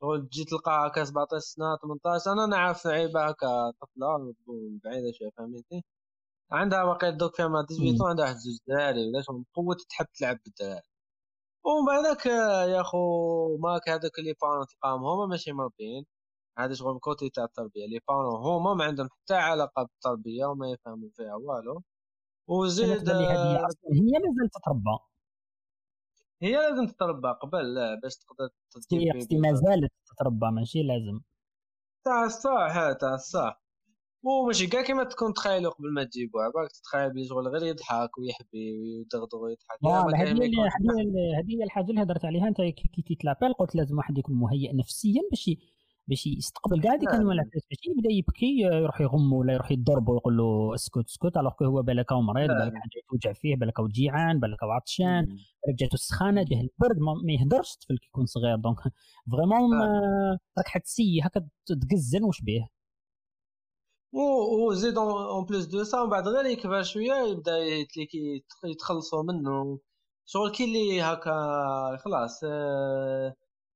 [0.02, 4.34] شغل تجي تلقاها هكا 17 سنة 18 أنا نعرف لعيبه هكا طفلة
[4.84, 5.84] بعيدة شوية فهمتني؟
[6.52, 10.38] عندها باقي دوك فيها ما 18 عندها واحد زوج دراري ولا شغل قوة تحب تلعب
[10.44, 10.82] بالدراري.
[11.64, 12.26] ومن بعدك
[12.72, 16.06] يا خو ماك هذوك les parents تلقاهم هما ماشي مربيين.
[16.58, 21.08] هذا شغل côté تاع التربية les parents هما ما عندهم حتى علاقة بالتربية وما يفهموا
[21.16, 21.82] فيها والو.
[22.48, 24.98] وزيد هي مازال تتربى.
[26.42, 28.48] هي لازم تتربى قبل لا باش تقدر
[28.88, 31.20] تجيب ما زالت تتربى ماشي لازم.
[32.04, 33.62] تاع الصح تاع الصح.
[34.22, 38.78] وماشي كاع كيما تكون تخيلوا قبل ما تجيبوه عباك تتخيل بلي شغل غير يضحك ويحبي
[38.80, 39.78] ويدغدغ ويضحك.
[41.38, 42.48] هذه هي الحاجة اللي هضرت عليها.
[42.48, 45.50] أنت كي tout à l'heure قلت لازم واحد يكون مهيئ نفسيا باش
[46.08, 46.80] باش يستقبل.
[46.82, 51.36] كاع ديك الملابس باش يبدأ يبكي يروح يغم ولا يروح يضرب ويقول له اسكت اسكت
[51.36, 55.26] alors هو بالك مريض بالك حاجة توجع فيه بالك جيعان بالك عطشان
[55.66, 58.56] بالك جاتو السخانة جاه البرد ما يهدرش الطفل كي يكون صغير.
[58.56, 58.76] donc
[59.32, 59.70] vraiment
[60.58, 62.79] راك حتسي هكا تقزن وش بيه؟
[64.12, 67.58] وزيد en plus de ça ومن بعد غير يكبر شوية يبدا
[68.64, 69.78] يتخلصوا منه
[70.26, 71.32] شغل كي اللي هكا
[72.04, 72.44] خلاص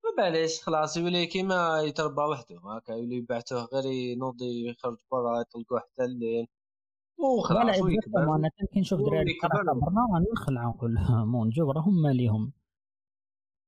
[0.05, 5.81] ما باليش خلاص يولي كيما يتربى وحده هكا يولي يبعثوه غير ينوض يخرج برا يطلقوه
[5.81, 6.47] حتى الليل
[7.19, 9.39] وخلاص ويكبر أنا كي نشوف دراري
[9.83, 12.53] برا نخلع نقول mon Dieu راهم ماليهم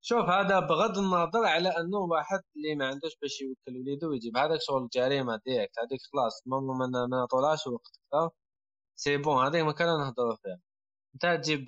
[0.09, 4.37] شوف هذا بغض النظر على أنه واحد اللي ما عندوش باش يوكل وليدو ويجيب.
[4.37, 8.01] هذاك شغل جريمه direct هذيك خلاص ماما ما نعطولهاش وقت
[8.97, 10.61] c'est bon هذيك ما كان نهضروا فيها.
[11.15, 11.67] انت تجيب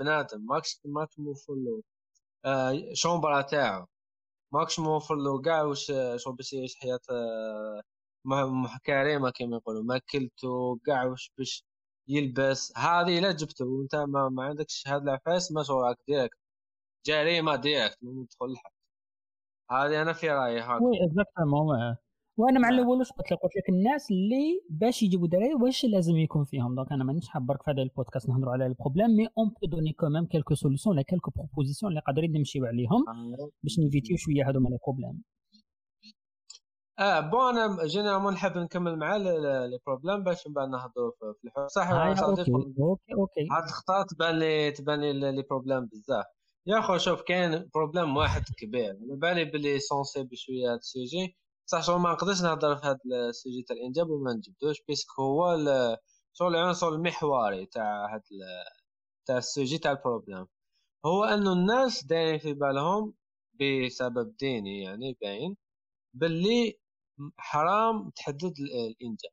[0.00, 1.82] بنادم ماكش ماكش موفر له
[2.44, 3.86] آه chambre تاعو.
[4.52, 7.82] ماكش موفر له كاع واش شغل باش يعيش حياة آه
[8.86, 9.82] كريمه كما يقولوا.
[9.84, 11.64] ماكلته كاع واش باش
[12.08, 12.72] يلبس.
[12.78, 16.38] هذه لا جبته وانت ما, ما عندكش هاد العفاس ما شغل direct.
[17.06, 18.78] جريمه direct من تدخل الحبس
[19.70, 21.96] هذه أنا في رأيي هكا oui exactement
[22.38, 22.78] وأنا مع نعم.
[22.78, 26.74] الأول واش قلت لك قلت لك الناس اللي باش يجيبوا دراري واش لازم يكون فيهم؟
[26.74, 29.66] donc أنا مانيش حاب برك في هذا البودكاست نهضروا على ال problèmes mais on peut
[29.66, 33.50] donner quand même quelques solutions ولا quelques propositions اللي قادرين نمشيو عليهم آه.
[33.62, 35.22] باش ن éviti و شوية هذوما les problèmes
[36.98, 41.68] آه bon أنا généralement نحب نكمل مع les problèmes باش من بعد نهضروا في الحوار.
[41.68, 43.48] صح OK OK OK.
[43.52, 46.24] هاد الخطأ تبان لي تبان لي les problèmes بزاف.
[46.68, 48.90] يا خو شوف كاين problème واحد كبير.
[48.90, 51.36] على بالي بلي sensible شوية هذا ال sujet.
[51.66, 55.56] صح شغل ما نقدرش نهضر في هذا ال sujet تاع الإنجاب وما نجبدوش puisque هو
[56.32, 58.22] شغل العنصر المحوري تاع هذا
[59.26, 60.46] تاع ال sujet تاع ال problème.
[61.06, 63.14] هو انه الناس دايرين في بالهم
[63.60, 65.56] بسبب ديني يعني باين
[66.14, 66.78] باللي
[67.38, 69.32] حرام تحدد الإنجاب.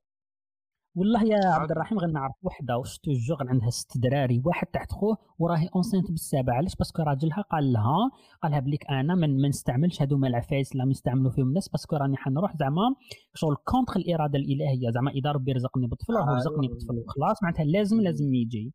[0.97, 5.69] والله يا عبد الرحيم غنعرف وحده واش toujours عندها ست دراري واحد تحت خوه وراهي
[5.75, 6.53] enceinte بالسابع.
[6.53, 8.11] علاش؟ parce que راجلها قال لها
[8.43, 11.95] قال لها بليك أنا من ما نستعملش هذوما العفايس اللي يستعملوا فيهم الناس parce que
[11.95, 12.95] راني حنروح زعما
[13.33, 14.91] شغل contre الاراده الإلهية.
[14.91, 18.73] زعما اذا ربي رزقني بطفل راه آه رزقني بطفل وخلاص معناتها لازم لازم يجي.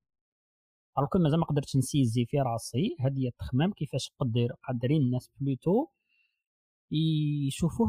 [0.98, 2.96] alors مازال ما قدرتش ن saisi في راسي.
[3.00, 5.86] هذه التخمام كيفاش قدر قادرين الناس plutôt
[7.46, 7.88] يشوفوه.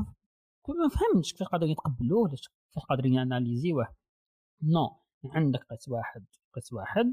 [0.67, 4.00] ما فهمتش كيفاش قادرين يتقبلوه كيفاش قادرين ي analysi وه.
[4.63, 7.11] non عندك قيس واحد قيس واحد.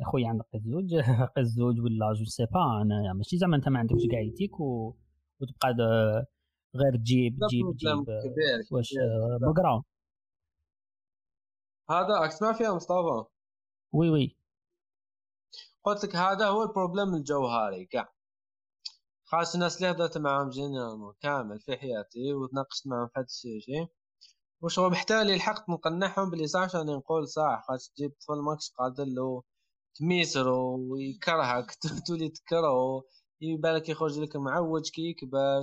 [0.00, 0.94] يا خويا عندك قيس زوج
[1.36, 4.20] قيس زوج ولا je sais pas أنا ماشي زعما أنت ما عندكش كاع
[4.60, 4.94] و...
[5.40, 5.74] وتبقى
[6.76, 8.04] غير تجيب تجيب تجيب
[8.72, 8.94] واش
[9.40, 9.82] بقرا
[11.90, 13.24] هذا عكس ما فيها مصطفى.
[13.92, 14.36] oui oui.
[15.84, 18.14] قلت لك هذا هو ال problème الجوهري كاع
[19.24, 23.88] خاص الناس اللي هضرت معاهم généralement كامل في حياتي وتناقشت معاهم في هذا الشيء
[24.64, 29.04] واش هو محتاج لحقت نقنعهم بلي صح شاني نقول صح خاص تجيب طفل ماكش قادر
[29.04, 29.42] له
[29.98, 31.66] تميسرو ويكرهك
[32.06, 33.02] تولي تكرهو
[33.40, 35.62] يبالك يخرج لك معوج كي يكبر.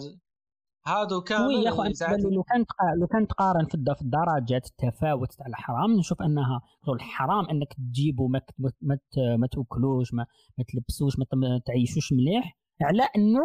[0.88, 2.66] هادو كامل وي يا اخو لو كان
[3.00, 8.42] لو كان تقارن في الدرجات التفاوت تاع الحرام نشوف أنها الحرام إنك تجيبو ما
[8.82, 8.98] ما,
[9.38, 10.26] ما تأكلوش ما,
[10.58, 12.58] ما تلبسوش ما تعيشوش مليح.
[12.82, 13.42] على إنه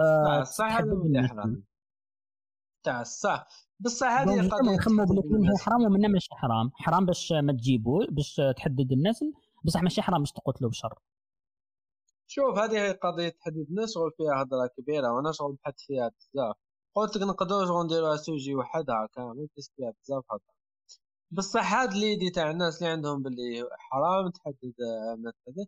[0.00, 0.80] آه صح
[2.84, 3.46] تاع الصح
[3.80, 6.70] بصح هذه قضية نخمو بلي من هي حرام ومنها ماشي حرام.
[6.74, 9.24] حرام باش ما تجيبو باش تحدد النسل.
[9.64, 10.98] بصح ماشي حرام باش تقتلو بشر.
[12.26, 16.56] شوف هذه هي قضية تحديد النسل شغل فيها هضرة كبيرة وأنا شغل بحثت فيها بزاف.
[16.94, 20.54] قلت لك نقدروا شغل نديروها sujet وحدها كامل بس فيها بزاف هضرة.
[21.30, 24.74] بصح هاد l'idée تاع الناس اللي عندهم باللي حرام تحدد
[25.18, 25.66] ما تحدد.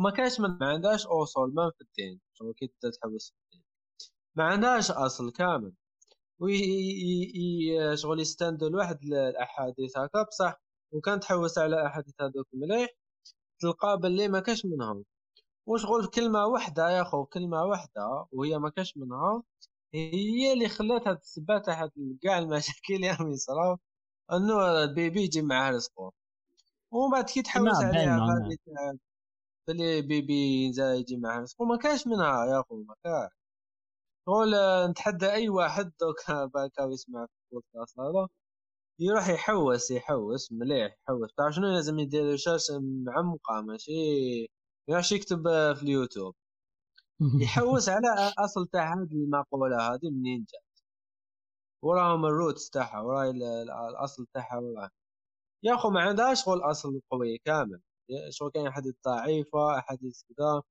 [0.00, 2.20] ما كانش من ما عندهاش أصول ما في الدين.
[2.32, 3.64] شغل كي تحبس الدين.
[4.34, 5.72] ما عندهاش أصل كامل.
[6.40, 10.60] oui شغل يستندوا لواحد الأحاديث هكا بصح.
[10.92, 12.88] وكان تحوس على الاحاديث هذوك مليح
[13.60, 15.04] تلقى باللي ما كاش منهم.
[15.66, 19.42] وشغل كلمة واحدة يا خو كلمة واحدة وهي ما كاش منها
[19.94, 21.90] هي اللي خلات هاد السبات تاع
[22.22, 23.78] كاع المشاكل اللي راهم يصراو
[24.32, 26.12] إنه ال bébé يجي معاه رزقه.
[26.92, 28.58] ومن بعد كي تحوس عليها غادي
[29.68, 33.30] بلي bébé يجي معها وما كاش منها يا خو ما كاش.
[34.26, 34.54] شغل
[34.90, 38.28] نتحدى أي واحد دوكا باكا يسمع في البودكاست هذا.
[39.00, 41.30] يروح يحوس يحوس مليح يحوس.
[41.36, 42.70] تعرف شنو لازم يدير recherche
[43.06, 43.92] معمقة ماشي؟
[44.88, 45.42] يروح يكتب
[45.76, 46.34] في اليوتيوب.
[47.42, 48.08] يحوس على
[48.38, 50.62] أصل تاع هذه المقولة هذه منين جات؟
[51.82, 53.30] وراهم ال roots تاعها وراي
[53.90, 54.90] الأصل تاعها وراه
[55.64, 57.80] يا أخو ما عندهاش شغل أصل قوي كامل.
[58.30, 60.62] شغل كان احاديث ضعيفة احاديث كذا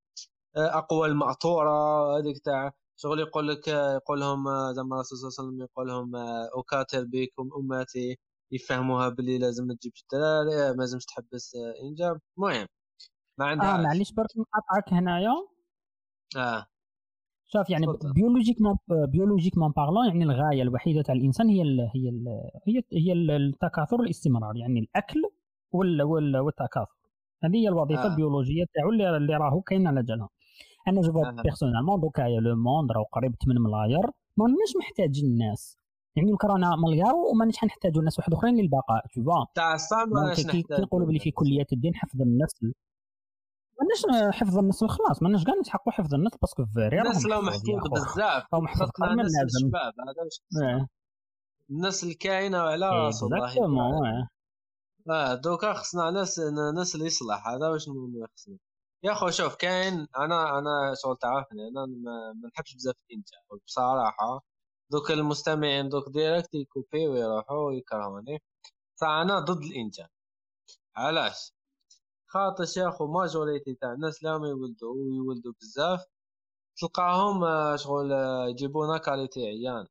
[0.57, 1.71] أقوى المأثورة
[2.19, 6.15] هذيك تاع شغل يقول لك يقول لهم زعما الرسول صلى الله عليه وسلم يقول لهم
[6.59, 8.17] أكاثر بكم أمتي
[8.51, 12.19] يفهموها باللي لازم تجيب الدراري ما لازمش تحبس إنجاب.
[12.37, 12.67] المهم
[13.39, 15.33] ما عندها آه معليش برك نقاطعك هنايا.
[16.37, 16.65] آه.
[17.45, 22.25] شوف يعني biologiquement biologiquement parlant يعني الغاية الوحيدة تاع الإنسان هي ال هي ال
[22.67, 25.21] هي هي التكاثر والاستمرار يعني الأكل
[25.71, 26.95] والتكاثر.
[27.43, 28.07] هذه هي الوظيفة آه.
[28.07, 30.29] البيولوجية تاعو اللي راهو كاين على جالها.
[30.87, 31.11] أنا جو
[31.43, 34.05] بيرسونيلمون دوكا لو موند راهو قريب 8 ملاير
[34.37, 35.77] ما ماناش محتاجين الناس.
[36.15, 41.19] يعني الكورونا مليار وماناش حنحتاجوا ناس واحد أخرين للبقاء تو فوا تاع الصام كي بلي
[41.19, 42.73] في كليه الدين حفظ النسل
[43.81, 48.43] ماناش حفظ النسل خلاص ماناش كاع نتحقوا حفظ النسل باسكو فيري الناس لو محفوظ بزاف.
[48.53, 50.87] أو محفوظ أكثر من لازم هذا
[51.69, 54.27] الناس الكائنه على راسه والله
[55.09, 56.39] آه دوكا خصنا ناس
[56.75, 58.57] ناس اللي يصلح هذا واش خصنا.
[59.03, 64.41] يا خو شوف كاين أنا أنا شغل تعرفني أنا ما نحبش بزاف الإنجاب بصراحة.
[64.91, 68.41] دوك المستمعين دوك direct يكوبي ويروحوا ويكرهوني.
[69.01, 70.07] فأنا ضد الإنجاب
[70.97, 71.53] علاش؟
[72.27, 76.05] خاطر يا خو majorité تاع الناس لا يولدوا ويولدوا بزاف.
[76.77, 79.87] تلقاهم آه، شغل آه، يجيبونا qualité عيان.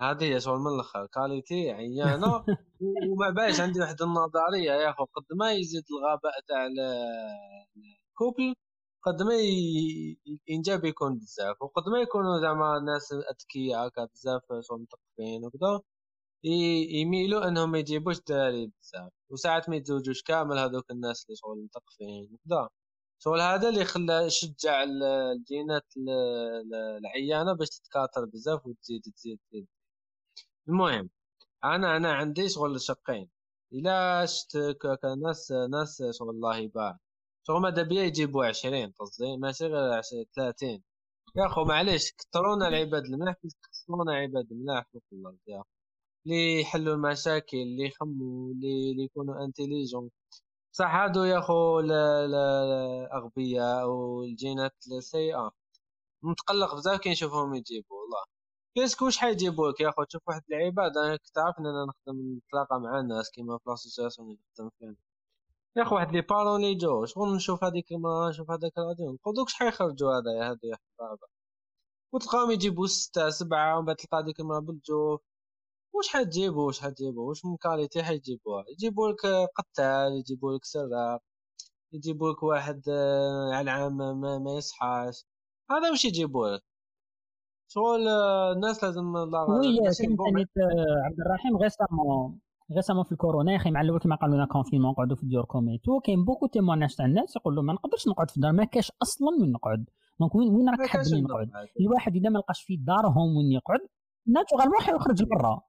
[0.00, 2.44] هذه هي شغل من الآخر qualité عيانة
[3.10, 4.72] وما باش عندي واحد النظرية.
[4.72, 8.54] يا أخو قد ما يزيد الغباء تاع ال couple
[9.02, 9.34] قد ما
[10.26, 11.62] الإنجاب يكون بزاف.
[11.62, 15.80] وقد ما يكونوا زعما ناس أذكياء هكا بزاف شغل مثقفين وكذا
[17.00, 19.10] يميلوا إنهم ما يجيبوش دراري بزاف.
[19.30, 22.68] وساعات ما يتزوجوش كامل هذوك الناس اللي شغل مثقفين وكذا
[23.24, 25.86] شغل هذا اللي خلى شجع الجينات
[27.00, 29.66] العيانة باش تتكاثر بزاف وتزيد تزيد تزيد.
[30.68, 31.10] المهم
[31.64, 33.30] أنا أنا عندي شغل شقين
[33.72, 34.56] إلى شت
[35.26, 36.96] ناس ناس شغل الله يبارك.
[37.46, 40.00] شغل ماذا بيا؟ يجيبوا عشرين قصدي؟ ماشي غير
[40.36, 40.82] ثلاثين.
[41.36, 43.34] يا أخو معليش كثرونا العباد الملاح
[43.72, 45.62] كثرونا عباد الملاح في الأرض يا
[46.26, 50.10] اللي يحلوا المشاكل اللي يخموا اللي يكونوا انتيليجون.
[50.72, 55.50] صح هادو يا أخو الأغبياء والجينات السيئة.
[56.22, 58.24] متقلق بزاف كي نشوفهم يجيبوا والله.
[58.74, 62.36] qu'est-ce que واش حيجيبوا لك يا اخو تشوف واحد العباد أنا كنت ان أنا نخدم
[62.38, 64.96] نتلاقى مع الناس كيما في l'association اللي نخدم فيها
[65.76, 69.48] يا اخو واحد les parents je شغل نشوف هذيك ما نشوف هذاك الراديو نقول دوك
[69.48, 71.26] شحال يخرجوا هذا يا هذا بابا
[72.12, 75.20] وتلقاهم يجيبوا ستة سبعة ومن بعد تلقى هذيك المرة بالجوف
[75.94, 79.20] واش حتجيبوا واش حتجيبوا واش من qualité حيجيبوها؟ يجيبوا لك
[79.56, 81.22] قتال يجيبوا لك سراق
[81.92, 85.26] يجيبوا لك واحد آه، على العام ما, ما يصحاش.
[85.70, 86.62] هذا واش يجيبوا لك؟
[87.74, 88.08] شغل
[88.56, 89.78] الناس لازم oui
[91.04, 92.38] عبد الرحيم récemment
[92.76, 95.68] récemment في الكورونا يا أخي مع الأول كما قالوا لنا confinement نقعدوا في ديوركم.
[95.68, 98.92] et tout كاين beaucoup témoignages تاع الناس يقولوا ما نقدرش نقعد في الدار ما كاش
[99.02, 99.84] أصلا وين نقعد.
[100.20, 103.80] donc وين وين راك حابين نقعد؟ الواحد إذا ما لقاش في دارهم وين يقعد
[104.26, 105.60] ناتورالمون حيخرج لبرا.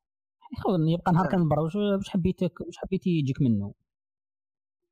[0.87, 3.73] يبقى نهار كان برا واش حبيتك واش حبيتي يجيك منه؟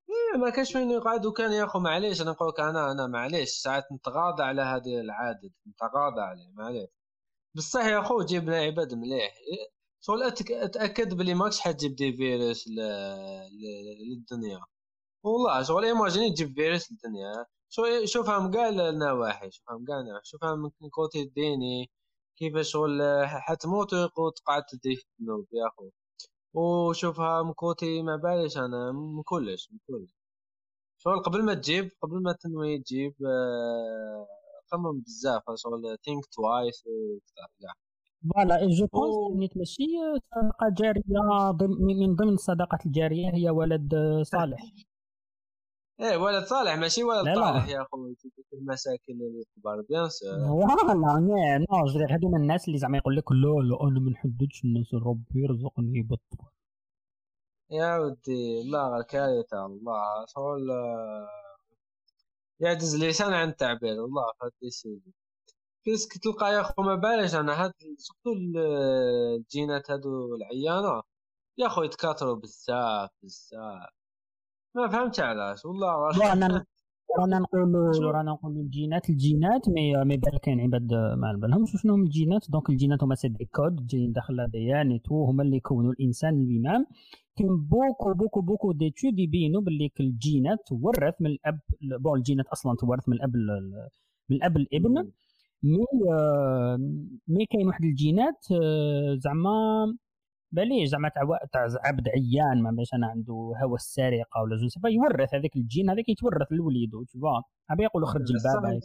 [0.10, 1.26] إيه ما كانش وين يقعد.
[1.26, 5.50] وكان يا أخو معليش أنا نقول لك أنا أنا معليش ساعات نتغاضى على هذه العادة.
[5.68, 6.90] نتغاضى عليه معليش.
[7.56, 9.34] بصح يا خو جيب لنا عباد مليح.
[10.02, 12.68] شغل أتأكد بلي ماكش حتجيب دي فيروس
[14.10, 14.62] للدنيا.
[15.24, 17.46] والله شغل إيماجيني تجيب فيروس للدنيا.
[18.06, 21.92] شوفها من كاع النواحي شوفها من كاع شوفها من côté الديني
[22.38, 25.90] كيف شغل حتموت وتقعد تدي في الذنوب يا خو
[26.54, 30.12] وشوفها من côté ما باليش أنا من كلش من كلش.
[31.00, 34.28] شغل قبل ما تجيب قبل ما تنوي تجيب آه
[34.72, 36.84] خمم بزاف شغل think twice
[37.62, 37.74] كاع.
[38.34, 39.84] voilà je pense ماشي
[40.32, 44.62] صدقة جارية من ضمن الصدقات الجارية هي ولد صالح.
[46.02, 48.16] إيه ولد صالح ماشي ولد صالح يا أخوي
[48.54, 50.94] المشاكل اللي كبار bien sûr voilà
[51.60, 53.38] non هذو الناس اللي زعما يقول لك لا
[53.70, 56.48] لا أنا ما نحددش الناس ربي يرزقني بالطبع
[57.72, 60.26] يا ودي الله الكارثة الله.
[60.36, 60.68] شغل
[62.62, 64.02] يعجز اللسان عن التعبير.
[64.02, 65.14] والله فهاد سيدي
[65.86, 71.04] qu'est-ce que تلقى يا خو ما باليش أنا هاد surtout الجينات هادو العيانة؟
[71.58, 73.90] يا خو يتكاثروا بزاف بزاف.
[74.76, 75.66] ما فهمتش علاش.
[75.66, 76.66] والله رانا
[77.20, 81.94] رانا نقولوا رانا نقولوا الجينات الجينات مي مي بالك كاين عباد ما على بالهمش شنو
[81.94, 82.46] هما الجينات.
[82.52, 86.34] donc الجينات هما c'est des codes جايين داخل ال ADN tout هما اللي يكونوا الإنسان
[86.44, 86.86] lui-même
[87.38, 93.10] كاين beaucoup beaucoup beaucoup d'études يبينوا باللي الجينات تورث من الأب bon الجينات أصلا تورث
[93.10, 93.36] من الأب
[94.30, 95.12] من الأب الإبن.
[95.64, 95.86] mais
[97.28, 99.52] مي كاين واحد الجينات آه، زعما
[100.52, 105.34] بالي زعما تاع تاع عبد عيان ما باش أنا عنده هوى السرقة ولا سيبا يورث
[105.34, 107.20] هذاك الجين هذاك يتورث لوليدو تو
[107.70, 108.82] عبي يقولوا خرج الباب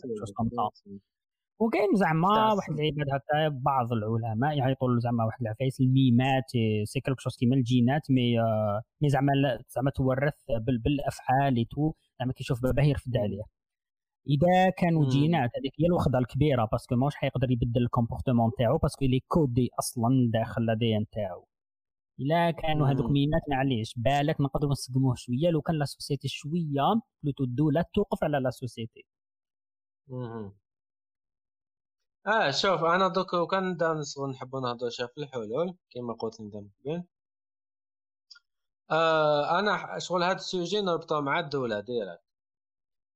[1.61, 6.51] وكاين زعما واحد العباد هكا بعض العلماء يعيطوا له زعما واحد العفايس الميمات
[6.85, 8.37] سي كلك شوز كيما الجينات مي
[9.03, 9.33] مي زعما
[9.69, 10.35] زعما تورث
[10.85, 13.43] بالأفعال تو زعما كيشوف باباه يرفد عليه.
[14.29, 18.79] إذا كانوا جينات هذيك هي الوحلة الكبيرة parce que ماهوش حيقدر يبدل ال comportement تاعو
[18.79, 21.47] parce que il est codé أصلا داخل ال ADN تاعو.
[22.21, 23.95] إلا كانوا هذوك ميمات معليش.
[23.97, 25.51] بالك نقدروا نسقموه شوية.
[25.51, 29.07] لو كان la société شوية plutôt الدولة توقف على la société.
[32.27, 33.77] آه شوف أنا دوك كان
[34.31, 37.05] نحبوا نهضروا شوف في الحلول كما قلت انت قبل.
[38.91, 42.23] آه أنا شغل هذا ال sujet نربطه مع الدولة direct.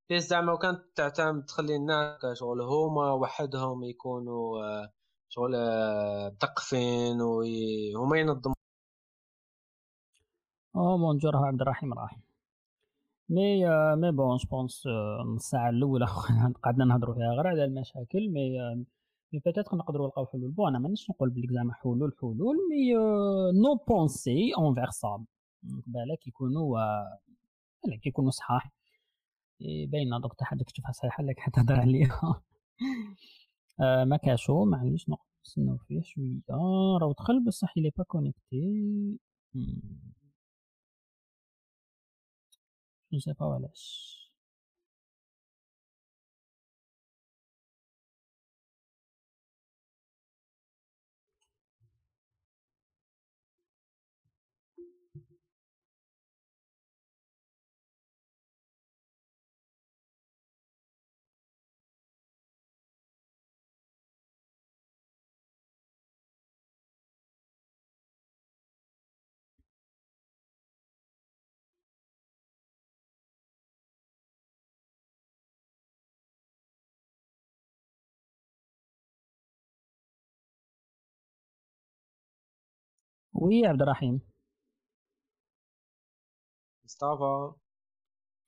[0.09, 4.93] كيس زعما وكانت تعتمد تخلي الناس شغل هما وحدهم يكونوا آه،
[5.29, 8.60] شغل آه، مثقفين وهما ينظموا.
[10.77, 12.17] oh bonjour عبد الرحيم راح
[13.29, 13.65] mais
[13.97, 14.87] mais bon je pense
[15.37, 16.07] الساعة الأولى
[16.65, 18.59] قعدنا نهضروا فيها غير على المشاكل mais
[19.33, 20.51] mais peut-être نقدروا نلقاو حلول.
[20.51, 22.95] bon أنا مانيش نقول بليك زعما حلول حلول mais
[23.63, 25.25] nos pensées envers ça
[25.63, 26.79] بالك يكونوا
[27.85, 28.73] بالك يكونوا صحاح
[29.61, 32.43] باينه دوك حتى حاجة كتشوفها صحيحه لك حتهضر عليها
[33.81, 35.07] ما كاشو معليش
[35.47, 36.41] نستناو فيه شوية
[37.01, 39.19] راهو دخل بصح لي با كونيكتي
[43.11, 44.30] sus epavales.
[83.41, 84.21] Sais pas علاش oui عبد الرحيم.
[86.85, 87.53] مصطفى.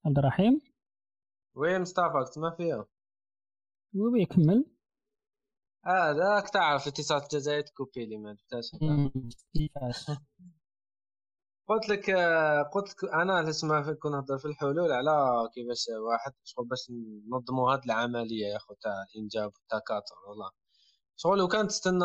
[0.07, 0.61] عبد الرحيم؟
[1.55, 2.87] oui مصطفى؟ كنت ما فيها
[3.95, 4.67] oui oui كمل
[5.87, 8.71] آه ذاك تعرف اتصالات الجزائر ت couper لي ما كيفاش؟
[11.69, 12.11] قلت لك
[12.75, 16.91] قلت لك أنا لسه كنا نهضر في الحلول على كيفاش واحد شغل باش
[17.33, 20.51] ننظموا هذه العملية يا خو تاع الإنجاب والتكاثر والله.
[21.17, 22.05] شغل لو كان تستنى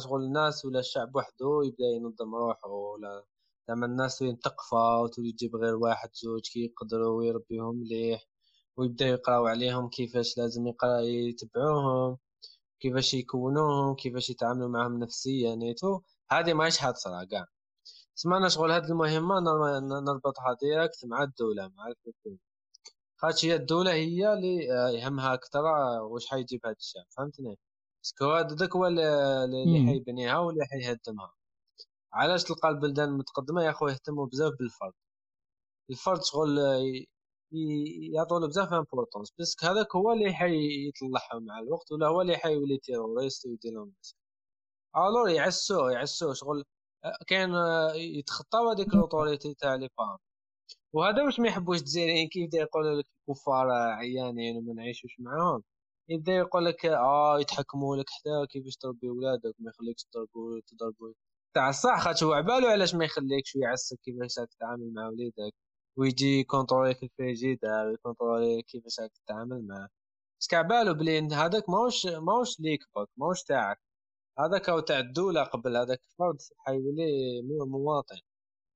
[0.00, 3.24] شغل الناس ولا الشعب وحده يبدأ ينظم روحه ولا
[3.68, 8.28] زعما الناس وين تقفى وتولي تجيب غير واحد زوج كي يقدروا ويربيهم مليح
[8.76, 12.18] ويبدأ يقراو عليهم كيفاش لازم يقرأ يتبعوهم
[12.80, 17.46] كيفاش يكونوهم كيفاش يتعاملوا معهم نفسيا نيتو هذه ماهيش حاصله كاع.
[18.14, 19.34] سمعنا شغل هذه المهمة
[20.00, 22.38] نربطها direct مع الدولة مع الحكومة
[23.16, 27.58] خاطش هي الدولة هي اللي آه، يهمها أكثر آه، واش حيجيب هذا الشعب فهمتني؟
[28.02, 31.34] parce que هذاك هو اللي حيبنيها واللي حيهدمها.
[32.12, 34.92] علاش تلقى البلدان المتقدمه يا خو يهتموا بزاف بالفرد.
[35.90, 36.58] الفرد شغل
[38.14, 42.36] يعطوا له بزاف importance parce que هذاك هو اللي حيطلعهم مع الوقت ولا هو اللي
[42.36, 43.92] حيولي terroriste ويدير لهم
[44.96, 46.64] alors يعسوه يعسوه شغل
[47.26, 47.50] كاين
[47.94, 50.18] يتخطاو هذيك l'autorité تاع لي بام
[50.92, 55.62] وهذا واش ما يحبوش الجزائريين؟ كيف يقولوا لك الكفار عيانين وما نعيشوش معاهم؟
[56.08, 61.12] يبدأ يقول لك آه يتحكموا لك حتى كيفاش تربي ولادك ما يخليكش تضربوا تضربوا
[61.54, 65.54] تاع الصح خاطر هو عبالو علاش ما يخليكش ويعسك كيفاش راك تتعامل مع وليدك.
[65.96, 69.88] ويجي يكونتروليك الفريجيدار ويكونترولي كيفاش راك تتعامل معاه.
[70.40, 73.80] parce que عبالو بلي هذاك ماهوش ماهوش ليك بك ماهوش تاعك.
[74.38, 78.16] هذاك هو تاع الدولة قبل هذاك فرد حيولي مواطن.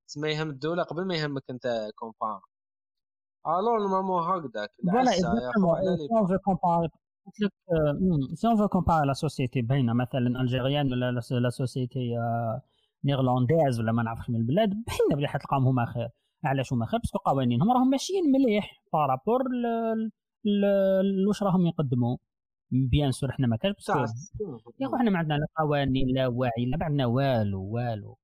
[0.09, 2.40] تسمى يهم الدولة قبل ما يهمك أنت compare
[3.47, 4.70] alors normalement هكذاك
[6.12, 6.88] on fait compare
[7.27, 7.53] قلت لك
[8.34, 12.14] si on veut comparer la société بين مثلا algérienne ولا la société
[13.05, 16.09] néerlandaise ولا ما نعرفش من البلاد بحنا بلي حتلقاهم هما خير.
[16.45, 19.42] علاش هما خير؟ parce que قوانينهم راهم ماشيين مليح par rapport
[21.29, 22.16] واش راهم يقدموا.
[22.70, 26.79] bien sûr حنا ما كانش يا أخو حنا ما عندنا لا قوانين لا وعي لا
[26.85, 28.18] عندنا والو والو.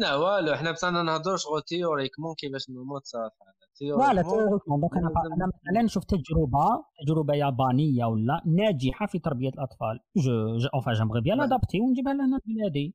[0.00, 0.54] لا والو.
[0.54, 3.32] حنا بصحنا نهضروا شغل théoriquement كيفاش normal تصرف
[3.80, 5.08] لا théoriquement donc أنا
[5.46, 10.00] مثلا نشوف تجربة تجربة يابانية ولا؟ ناجحة في تربية الأطفال.
[10.16, 10.32] je
[10.74, 12.94] enfin j'aimerais bien adapter ونجيبها لهنا بلادي.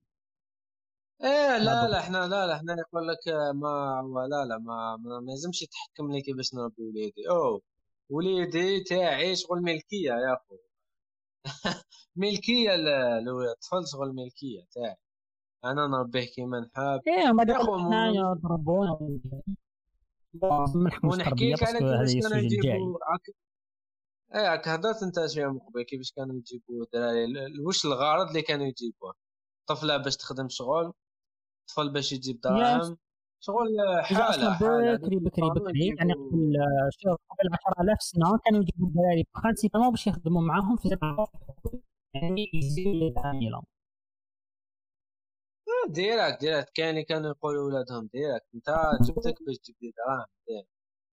[1.23, 5.61] إيه لا لا إحنا لا لا إحنا يقول لك ما لا لا ما ما, يلزمش
[5.61, 7.29] يتحكم لي كيفاش نربي وليدي.
[7.29, 7.61] أو
[8.09, 10.57] وليدي تاعي شغل ملكية يا اخو
[12.15, 14.95] ملكية للطفل شغل ملكية تاعي.
[15.65, 17.01] أنا نربيه كيما نحب.
[17.07, 17.43] إيه ما
[20.41, 22.97] حنايا ضربونا ونحكي لك على كيفاش كانوا يجيبوا
[24.35, 27.25] إيه هضرت أنت شوية من قبل كيفاش كانوا يجيبوا الدراري؟
[27.65, 29.13] واش الغرض اللي كانوا يجيبوه؟
[29.67, 30.93] طفلة باش تخدم شغل
[31.67, 32.97] طفل باش يجيب دراهم
[33.39, 33.67] شغل
[34.01, 36.57] حالة حالة بكري بكري بكري يعني قبل
[37.29, 40.97] قبل 10000 سنة كانوا يجيبوا الدراري principalement باش يخدموا معاهم في
[42.13, 43.61] يعني يزيدوا العامله
[45.89, 48.69] direct direct كاين كانوا يقولوا ولادهم direct انت
[49.07, 50.25] جبتك باش تجيب لي دراهم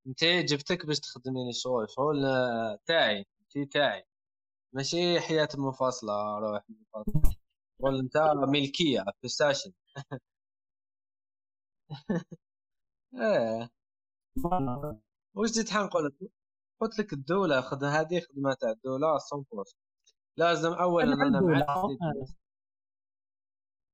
[0.07, 2.23] انت جبتك باش تخدميني شغل شغل
[2.87, 4.05] تاعي انت تاعي.
[4.73, 7.37] ماشي حياة منفصلة روح منفصلة.
[7.83, 8.17] شغل انت
[8.49, 9.73] ملكية PlayStation
[13.15, 13.71] إيه.
[15.35, 16.31] واش جيت حنقول لك؟
[16.81, 19.65] قلت لك الدولة خذ هذه خدمة تاع الدولة 100%
[20.37, 21.87] لازم اولا أنا مع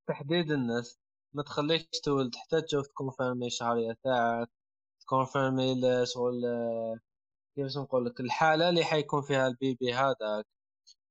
[0.09, 0.99] تحديد الناس
[1.35, 4.49] ما تخليكش تولد حتى تشوف ت confirmer الشهرية تاعك
[5.01, 6.43] ت confirmer شغل
[7.57, 10.47] كيفاش نقول لك الحالة اللي حيكون فيها ال bébé هذاك.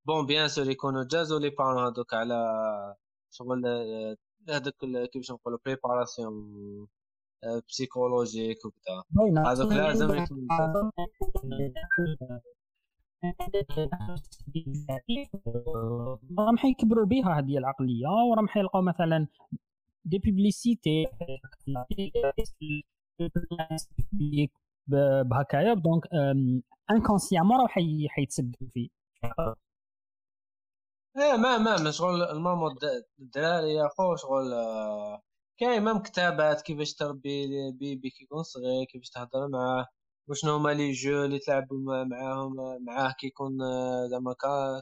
[0.06, 2.36] bon bien sûr يكونوا جازوا les parents هذوك على
[3.32, 3.66] شغل
[4.50, 4.76] هذوك
[5.12, 6.88] كيفاش نقولوا préparation
[7.70, 9.04] psychologique وكذا.
[9.48, 10.48] هذوك لازم يكون
[16.40, 19.28] راهم حيكبروا بها هذه العقلية وراهم حيلقاو مثلا
[20.06, 21.08] des publicités
[25.26, 26.04] بهكايا donc
[26.92, 27.68] inconsciemment راه
[28.08, 28.90] حيتسجل فيه
[31.18, 32.76] إيه ما ما شغل الماما
[33.20, 34.54] الدراري يا خو شغل
[35.58, 39.88] كاين même كتابات كيفاش تربي bébé كي يكون صغير كيفاش تهضر معاه.
[40.28, 42.56] وشنو هما les jeux اللي تلعبوا معاهم؟
[42.86, 44.34] معاه كي يكون آه، زعما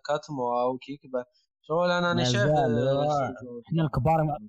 [0.08, 1.24] quatre mois أو كي كيكبر
[1.62, 4.40] شغل أنا راني شايف آه، إحنا الكبار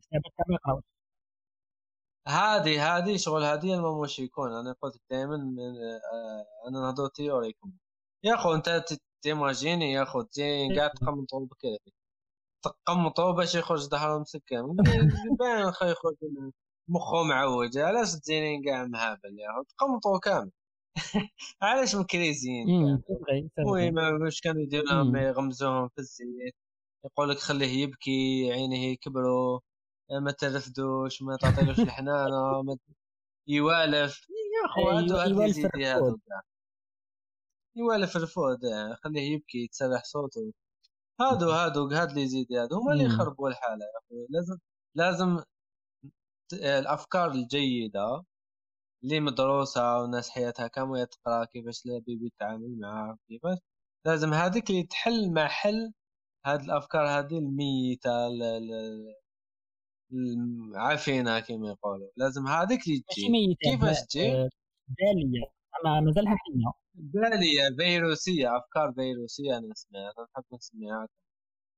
[2.29, 4.53] هذه هذه شغل هذه ما واش يكون.
[4.53, 7.73] أنا قلت دائما آه، أنا نهضر théoriquem
[8.25, 8.85] يا خو أنت
[9.23, 11.79] تيماجيني يا خو تي قاعد تقمطو بكري
[12.65, 14.77] تقمطو باش يخرج ظهره مسكن.
[15.39, 16.17] باين خا يخرج
[16.89, 17.79] مخو معوج.
[17.79, 20.51] علاش تجيني كاع مهابل يا خو تقمطو كامل.
[21.63, 22.69] علاش مكريزين
[23.59, 26.55] المهم واش كانوا يديروا يغمزوهم في الزيت
[27.05, 29.61] يقول لك خليه يبكي عينيه يكبروا
[30.23, 32.77] ما ترفدوش ما تعطيلوش الحنانه ما
[33.49, 35.33] يوالف يا خو هادو هاد
[35.85, 36.19] هادو
[37.77, 38.61] يوالف الفود
[39.05, 40.53] خليه يبكي يتسرح صوته
[41.21, 44.59] هادو هادو هاد اللي يزيد هادو هما اللي يخربوا الحاله يا أخوي لازم
[44.97, 45.43] لازم
[46.53, 48.25] الافكار الجيده
[49.05, 53.59] اللي مدروسة وناس حياتها كاملة تقرا كيفاش ال bébé يتعامل معاه كيفاش.
[54.07, 55.93] لازم هذيك اللي تحل محل
[56.47, 58.29] هاد الأفكار هذه الميتة
[60.13, 62.09] العافينة كما يقولوا.
[62.17, 63.57] لازم هذيك اللي تجي.
[63.63, 64.31] كيفاش تجي؟
[64.89, 65.45] بالية.
[65.85, 68.57] أنا مازالها حية بالية فيروسية.
[68.57, 71.09] أفكار فيروسية أنا اسمها أنا نحب نسميها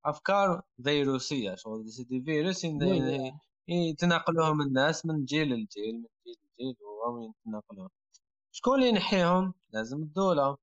[0.04, 1.54] أفكار فيروسية.
[1.54, 2.66] شغل c'est des virus
[3.68, 6.06] يتناقلوهم الناس من جيل لجيل من
[6.60, 7.90] جيل لجيل وهم يتناقلوهم
[8.52, 10.56] شكون اللي ينحيهم؟ لازم الدولة.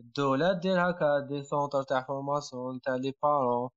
[0.00, 3.70] الدولة دير هكا دير centre تاع formation تاع les parents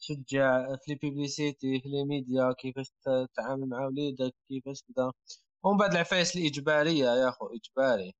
[0.00, 5.12] تشجع في les publicités في les médias كيفاش تتعامل مع وليدك كيفاش كذا
[5.64, 8.14] ومن بعد العفايس الإجبارية يا خو إجباري.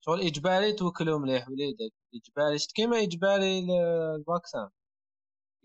[0.00, 1.92] شغل إجباري توكلو مليح وليدك.
[2.14, 3.60] إجباري شت كيما إجباري
[4.16, 4.70] ال vaccin.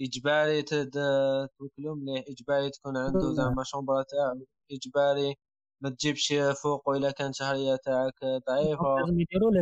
[0.02, 2.26] إجباري توكلو مليح.
[2.30, 4.45] إجباري تكون عنده زعما chambre تاعو.
[4.72, 5.36] إجباري
[5.82, 8.14] ما تجيبش فوقو الا كان شهريه تاعك
[8.50, 8.96] ضعيفة.
[9.00, 9.60] لازم يديروا لي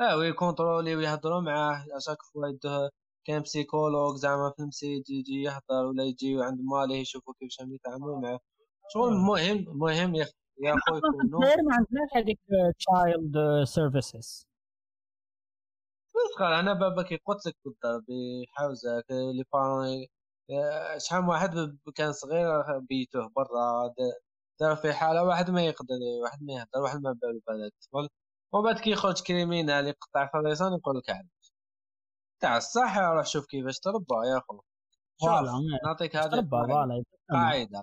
[0.00, 1.84] آه ويكونترولي ويهضروا معاه.
[1.96, 2.90] à chaque fois يدوه
[3.26, 8.38] كان psychologue زعما في المسيد يجي يهضر ولا يجي عند ماليه يشوفوا كيفاش يتعاملوا معاه.
[8.92, 10.26] شغل مهم مهم يا
[10.62, 10.74] يا
[11.36, 12.38] خويا ما عندناش هذيك
[12.78, 14.46] child services
[16.38, 18.04] صغار أنا بابا قلت لك بالضرب
[18.44, 20.06] يحاوزك les parents
[20.98, 23.94] شحال واحد كان صغير بيتوه برا
[24.60, 28.08] دار في حالة واحد ما يقدر واحد ما يهدر واحد ما بالو بهذاك الطفل
[28.52, 31.52] ومن بعد كي يخرج criminel يقطع في الريسان يقول لك علاش
[32.40, 34.60] تاع الصح روح شوف كيفاش تربى يا خو
[35.84, 36.48] نعطيك هذا
[37.32, 37.82] قاعدة قاعدة.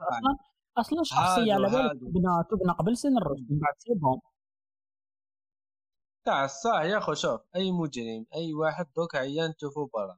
[0.77, 4.19] أصلا شخصية على بالك تبنى تبنى قبل سن الرشد من بعد c'est bon.
[6.25, 10.17] تاع الصح يا خو شوف أي مجرم أي واحد دوك عيان تشوفو برا.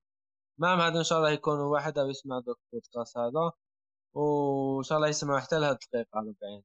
[0.57, 3.51] ما هذا إن شاء الله يكون واحد أو يسمع دوك البودكاست هذا
[4.13, 6.63] وإن شاء الله يسمع حتى لهاد الدقيقة 40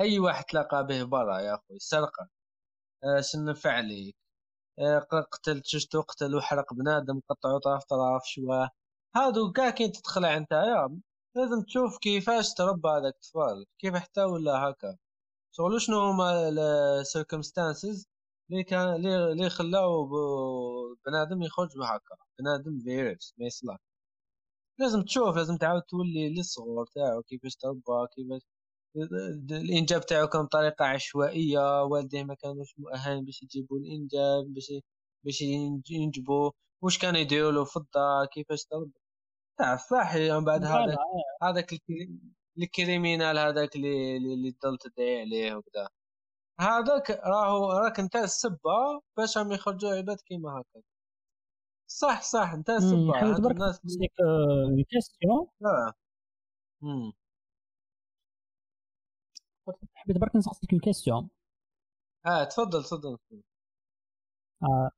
[0.00, 2.28] أي واحد تلاقى به برا يا أخوي سرقة.
[3.04, 4.16] آه شنو فعليك.
[4.78, 4.98] آه
[5.32, 8.70] قتل شفتو قتل وحرق بنادم قطعو طرف طرف شواه
[9.16, 11.00] هادو كاع كي تدخل نتايا
[11.36, 14.96] لازم تشوف كيفاش تربى هذاك الطفل كيف حتى ولا هكا.
[15.52, 18.08] شغل شنو هما ال circumstances
[18.50, 20.06] اللي كان اللي خلاو
[21.06, 23.76] بنادم يخرج بهكا بنادم فيروس ما يصلح.
[24.78, 27.82] لازم تشوف لازم تعاود تولي للصغور تاعو كيفاش تربى
[28.16, 28.42] كيفاش
[29.50, 34.72] الإنجاب تاعو كان بطريقة عشوائية والديه ما كانوش مؤهلين باش يجيبوا الإنجاب باش
[35.24, 35.40] باش
[35.90, 36.50] ينجبوا.
[36.82, 38.92] واش كانوا يديروا له في الدار كيفاش تربى؟
[39.58, 40.98] تاع صحي من بعد هذاك
[41.42, 41.74] هذاك
[42.58, 45.88] الكريمينال هذاك اللي اللي تضل تدعي عليه وكذا.
[46.60, 50.80] هذاك راهو راك انت السبة باش هم يخرجوا عباد كيما هكا.
[51.86, 53.12] صح صح انت السبة.
[53.12, 53.80] حمد برك الناس
[54.20, 55.92] une question آه
[59.94, 61.28] حبيت برك نسقسيك une question
[62.26, 63.18] آه تفضل تفضل.
[64.62, 64.90] آه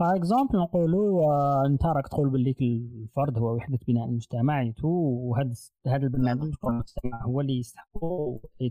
[0.00, 5.52] par exemple نقولوا آه انت راك تقول باللي الفرد هو وحدة بناء المجتمع تو وهذا
[5.86, 8.70] هذا البرنامج المجتمع هو اللي يستحقوا et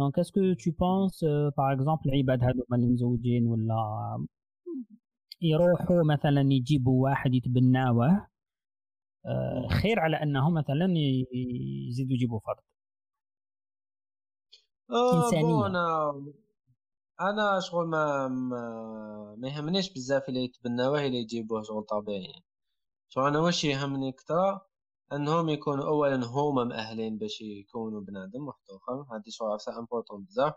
[0.00, 1.24] donc est-ce que tu penses
[1.56, 4.26] par exemple العباد هذوما اللي مزوجين ولا
[5.42, 8.26] يروحوا مثلا يجيبوا واحد يتبناوه
[9.26, 10.86] آه خير على أنهم مثلا
[11.88, 12.64] يزيدوا يجيبوا فرد.
[14.90, 15.66] آه، إنسانية.
[15.66, 16.10] أنا
[17.20, 22.32] أنا شغل ما ما, ما يهمنيش بزاف اللي يتبناوه اللي يجيبوه شغل طبيعي.
[23.08, 24.69] شغل أنا واش يهمني كترا
[25.12, 30.54] أنهم يكونوا اولا هما مأهلين باش يكونوا بنادم واحد اخر هادي شغل سا امبورطون بزاف.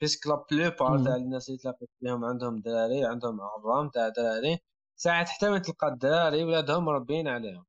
[0.00, 4.58] parce que la plupart تاع الناس اللي تلاقيت بهم عندهم دراري عندهم عرام تاع دراري
[4.96, 7.64] ساعات حتى من تلقى الدراري ولادهم مربين عليهم.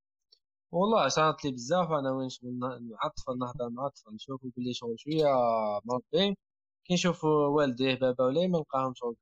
[0.72, 1.92] والله صارت لي بزاف.
[1.92, 5.26] أنا وين شغل مع الطفل نهضر مع الطفل نشوف بلي شغل شوية
[5.86, 6.36] مربين
[6.86, 9.16] كي نشوف والديه بابا ولا ما نلقاهم شغل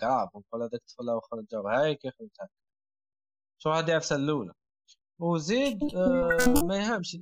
[0.00, 2.50] grave نقول هذاك الطفل خرج جاو هاي كي خرج هاك.
[3.58, 4.52] شغل هادي عفسة الأولى؟
[5.22, 6.28] وزيد آه
[6.66, 7.16] ما يهمش.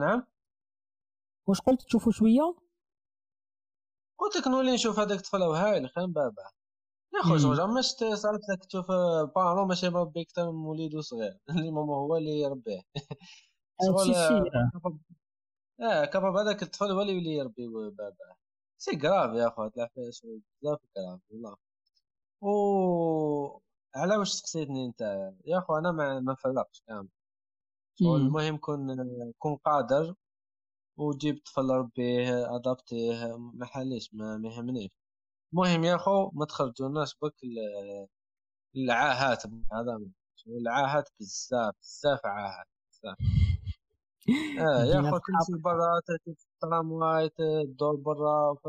[0.00, 0.26] نعم
[1.46, 2.54] واش قلت تشوفوا شوية؟
[4.18, 6.42] قلت لك نولي نشوف هذاك الطفل هاي خير بابا
[7.14, 8.86] يا خويا شغل ماش صارت لك تشوف
[9.36, 12.82] parent ماشي مربي أكثر من وليدو صغير اللي ماما هو اللي يربيه.
[13.86, 14.14] شغل
[15.80, 18.36] آه كباب هذاك الطفل هو اللي يولي يربي باباه
[18.78, 21.56] c'est grave يا خو تلعب فيها شغل بزاف grave والله.
[22.42, 23.60] و
[23.96, 25.00] على واش سقسيتني انت؟
[25.46, 27.08] يا خو أنا ما ما نفرقش كامل.
[28.00, 28.96] المهم كون
[29.38, 30.14] كون قادر
[30.96, 34.90] وجيب طفل ربيه ادابتيه ما حاليش ما يهمنيش.
[35.52, 37.34] المهم يا خو ما تخرجوناش بك
[38.76, 40.00] العاهات هذا
[40.48, 43.16] العاهات بزاف بزاف عاهات بزاف.
[44.60, 46.00] آه يا خو تمشي برا
[46.60, 48.66] ترامواي تدور برا ف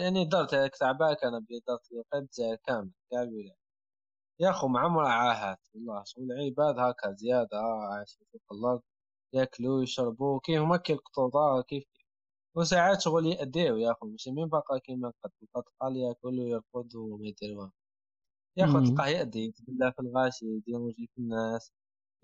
[0.00, 1.88] يعني درت تعباك أنا بلي درت
[2.66, 3.24] كامل كاع
[4.40, 7.58] يا أخو معمرة عاهات والله شغل عباد هكا زيادة.
[7.58, 8.82] آه، عايشين فوق الأرض
[9.34, 11.84] ياكلوا يشربوا كيف هما كي القطوطة كيف؟
[12.56, 14.06] وساعات شغل يأديو يا أخو.
[14.06, 17.70] ماشي من بقى كيما قد الأطفال ياكل ويرقد وما يدير
[18.56, 19.44] يا أخو تلقاه يأدي.
[19.46, 21.72] يتبلى في الغاشي يدير في الناس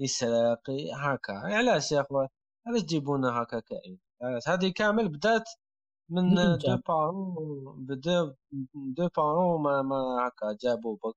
[0.00, 1.32] يسرق هكا.
[1.34, 2.26] علاش يا اخو
[2.66, 5.44] علاش تجيبونا هكا كائن علاش؟ هذه كامل بدات
[6.10, 8.34] من دو بارون بدو
[8.74, 11.16] دو بارون ما, ما هكا جابو بك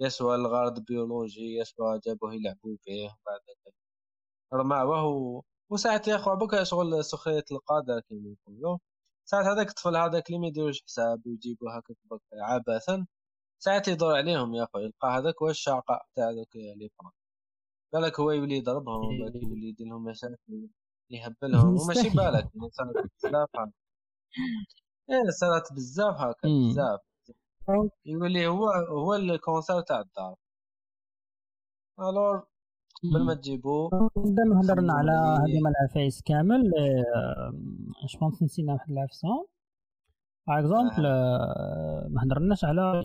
[0.00, 3.40] يسوى الغرض بيولوجي يسوى جابوه يلعبوا به بعد
[4.54, 8.78] رماوه وساعات يا اخو بك شغل سخرية القادة كيما يقولوا.
[9.24, 11.96] ساعات هذاك الطفل هذاك اللي ما يديروش حساب ويجيبوا هكاك
[12.34, 13.06] عبثا.
[13.62, 17.14] ساعات يدور عليهم يا اخو يلقى هذاك هو الشعقاء تاع ذوك لي فرانك
[17.94, 20.68] بالك هو يولي يضربهم بالك يولي يدير لهم مشاكل
[21.10, 21.76] يهبلهم.
[21.80, 23.72] وماشي بالك يعني صارت بزاف هكا.
[25.10, 27.00] إيه صارت بزاف هكا بزاف.
[28.06, 30.36] يولي هو هو ال cancer تاع الدار.
[32.00, 32.46] alors
[33.02, 36.72] قبل ما تجيبو قدام هضرنا على هذوما العفايس كامل
[38.04, 39.48] je pense نسينا واحد العفسه
[40.48, 41.02] par exemple
[42.14, 43.04] ما هضرناش على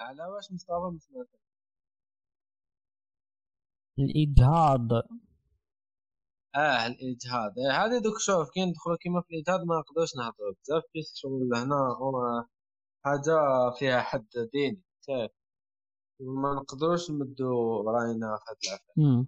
[0.00, 1.28] على واش مصطفى مسمعك
[3.98, 4.88] الاجهاض
[6.54, 7.58] آه الإجهاض.
[7.58, 10.82] آه هذه دوك شوف كي ندخلوا كيما في الإجهاض ما نقدرش نهضروا بزاف.
[10.94, 12.46] parce que شغل هنا
[13.04, 15.30] حاجة فيها حد ديني شايف
[16.20, 19.26] ما نقدروش نمدوا راينا في هاد العفايس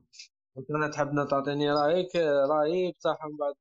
[0.68, 2.16] كنت تحب تعطيني رأيك؟
[2.51, 3.55] رأيي بصح من بعد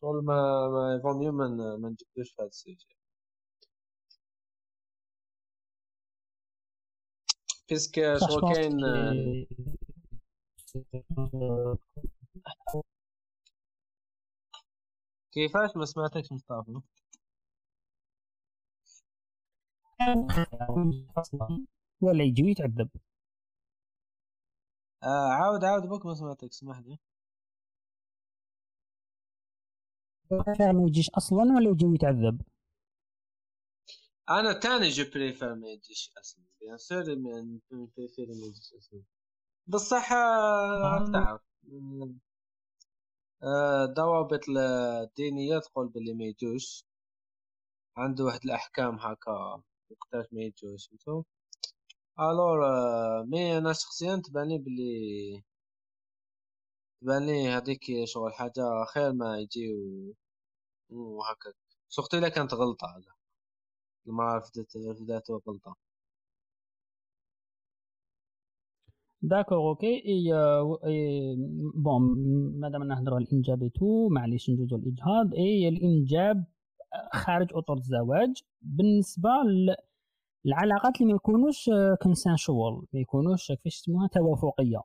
[0.00, 2.86] شغل ما ما يفون ما ما نجبدوش في هذا ال sujet
[7.68, 7.94] بيسك
[8.30, 8.80] شغل كاين
[15.32, 16.80] كيفاش ما سمعتكش مصطفى.
[22.00, 22.88] ولا يجي ويتعذب.
[25.02, 26.98] آه عاود عاود بك ما سمعتك سمح لي.
[30.30, 32.42] ما يجيش أصلا ولا يجي ويتعذب؟
[34.30, 36.44] أنا تاني je préfère ما يجيش أصلا.
[36.60, 39.02] bien sûr moi préfère ما يجيش أصلا.
[39.66, 41.10] بصح آه.
[41.12, 41.40] تعرف
[43.44, 46.84] آه، ضوابط الدينية تقول باللي ما يجوش
[47.96, 51.22] عنده واحد الأحكام هكا وقتاش ما يجوش فهمتو؟
[52.20, 55.42] alors آه، mais أنا شخصيا تباني بلي
[57.02, 60.14] تباني هذيك شغل حاجة خير ما يجي و...
[60.90, 61.52] وهكا
[61.88, 63.02] surtout الا كانت غلطة
[64.06, 64.76] المرأة رفدت
[65.48, 65.76] غلطة.
[69.22, 70.32] d'accord okay اي,
[71.74, 72.02] bon
[72.60, 76.44] مادام نهضروا على الانجاب tout معليش ندوزو الاجهاض اي الانجاب
[77.12, 79.30] خارج اطر الزواج بالنسبة
[80.44, 81.70] للعلاقات اللي ما يكونوش
[82.02, 84.82] consensuelles ما يكونوش كيفاش يسموها توافقيه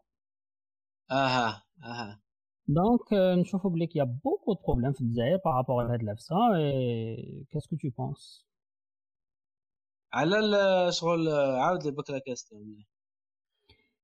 [1.12, 2.22] أها أها
[2.68, 6.36] donc نشوفوا بلي qu'il y a beaucoup de problèmes في الجزائر par rapport لهاد العفسه
[7.52, 8.48] qu'est-ce que tu penses
[10.14, 10.38] على
[10.92, 11.30] شغل
[11.60, 12.86] عاود لي بك la question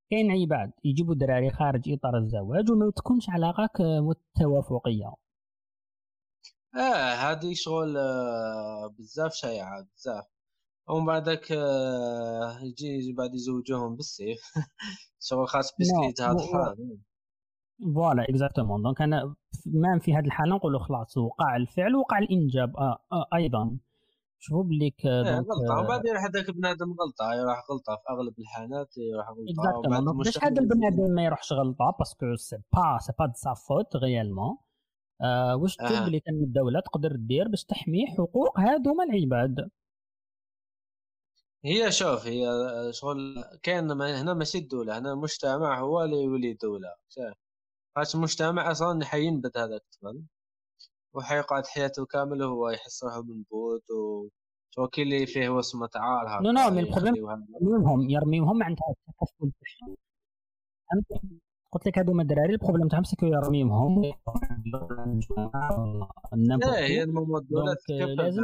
[0.09, 3.69] كاين عباد يجيبوا الدراري خارج إطار الزواج وما تكونش علاقة
[4.39, 5.13] توافقيه
[6.75, 10.23] آه هذه شغل آه، بزاف شائعة بزاف.
[10.89, 14.39] ومن بعدك آه، يجي بعد يزوجوهم بالسيف.
[15.29, 16.97] شغل خاص parce que هذا الحال
[17.95, 19.35] voilà exactement donc أنا
[19.65, 23.77] même في هذه الحالة نقولوا خلاص وقع الفعل وقع الإنجاب آه آه أيضا.
[24.45, 25.77] شوفوا بليك إيه غلطة.
[25.77, 27.33] ومن بعد يروح هذاك بنادم غلطة.
[27.33, 30.13] يروح غلطة في أغلب الحالات يروح غلطة.
[30.13, 33.95] باش هذا البنادم ما يروحش غلطة؟ parce que c'est pas c'est pas de sa faute
[33.95, 34.57] réellement
[35.21, 36.21] آه واش تقول آه.
[36.25, 39.69] كان الدولة تقدر دير باش تحمي حقوق هادوما العباد؟
[41.65, 42.47] هي شوف هي
[42.91, 46.95] شغل كاين هنا ماشي الدولة هنا المجتمع هو اللي يولي دوله
[47.95, 50.23] خاطر المجتمع أصلا حينبت هذاك الطفل.
[51.13, 54.27] وحيقعد حياته كاملة هو يحس روحه منبوت و
[54.75, 57.15] شو كي اللي فيه وصمة عار هكا non non mais ال problème
[57.61, 59.51] يرميهم يرميهم التكفل
[61.71, 64.03] قلت لك هذوما الدراري ال problème تاعهم c'est que يرميهم.
[64.03, 64.13] إيه
[66.73, 68.43] هي المهم الدولة لازم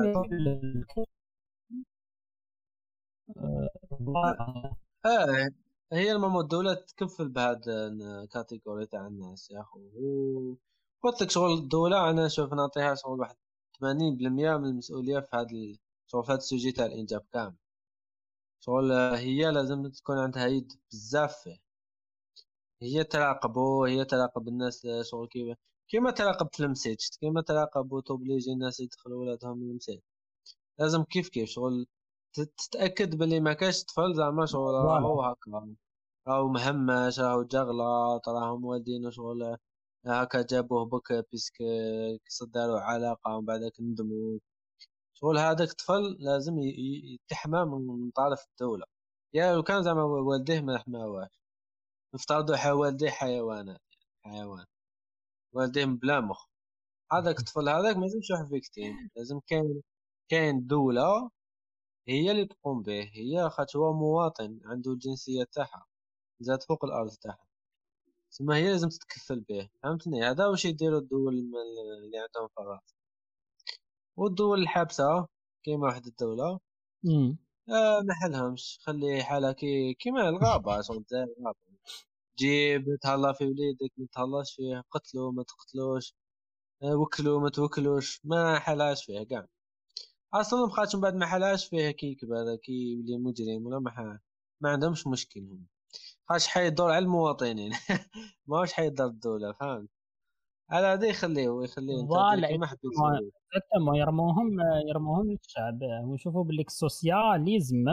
[5.06, 5.50] آه
[5.94, 9.80] هي المهم الدولة تكفل بهذا ال catégorie تاع الناس يا أخو.
[11.04, 13.36] قلت لك شغل الدولة أنا نشوف نعطيها شغل واحد
[13.80, 15.48] 80% من المسؤولية في هذا
[16.08, 17.56] شغل في هذا ال sujet تاع الإنجاب كامل.
[18.60, 21.58] شغل هي لازم تكون عندها يد بزاف فيه.
[22.82, 25.56] هي تراقبو هي تراقب الناس شغل كيما
[25.90, 30.00] كيما تراقب في المسيج كيما تراقب وت obliger الناس يدخلوا ولادهم المسيج.
[30.80, 31.88] لازم كيف كيف شغل
[32.34, 35.76] تتأكد بلي ما كاش طفل زعما شغل راهو هكا
[36.28, 39.58] راهو مهمش راهو جغلط راهم والدينو شغل
[40.06, 41.58] هكا جابوه بك بيسك
[42.30, 44.40] صدروا علاقة ومن بعدك ندموا.
[45.14, 48.86] شغل هذاك الطفل لازم يتحمى من طرف الدولة.
[49.34, 51.42] يا لو كان زعما والديه ما حماوهش
[52.16, 53.82] نفترضوا والديه حيوانات
[54.26, 54.66] حيوان.
[55.54, 56.48] والديه بلا مخ.
[57.14, 59.10] هذاك الطفل هذاك ما لازمش يروح فيكتيم.
[59.18, 59.84] لازم كاين
[60.30, 61.32] كاين دولة
[62.08, 63.12] هي اللي تقوم به.
[63.14, 65.86] هي خاطر هو مواطن عنده الجنسية تاعها.
[66.42, 67.49] زاد فوق الأرض تاعها.
[68.32, 72.80] تسمى هي لازم تتكفل به فهمتني؟ هذا واش يديروا الدول اللي عندهم فراغ.
[74.18, 75.28] والدول الحابسة
[75.66, 76.60] كيما واحد الدولة
[77.70, 78.80] آه ما حلهمش.
[78.86, 81.58] خلي حالها كي كيما الغابة شغل الغابة.
[82.40, 86.16] جيب تهلا في وليدك ما تهلاش فيه قتلو ما تقتلوش.
[86.84, 88.22] آه وكلو ما توكلوش.
[88.26, 89.48] ما حلاش فيه كاع.
[90.34, 94.20] أصلا بقات من بعد ما حلاش فيه كي يكبر كي يولي مجرم ولا ما
[94.62, 95.68] ما عندهمش مشكل هم.
[96.30, 97.72] خاطرش حيدور على المواطنين.
[98.48, 99.90] ماهوش حيدور الدولة فهمت؟
[100.72, 102.58] على هذا يخليه يخليه voilà
[103.86, 104.58] ما يرموهم
[104.90, 107.86] يرموهم للشعب ونشوفوا باللي ال socialisme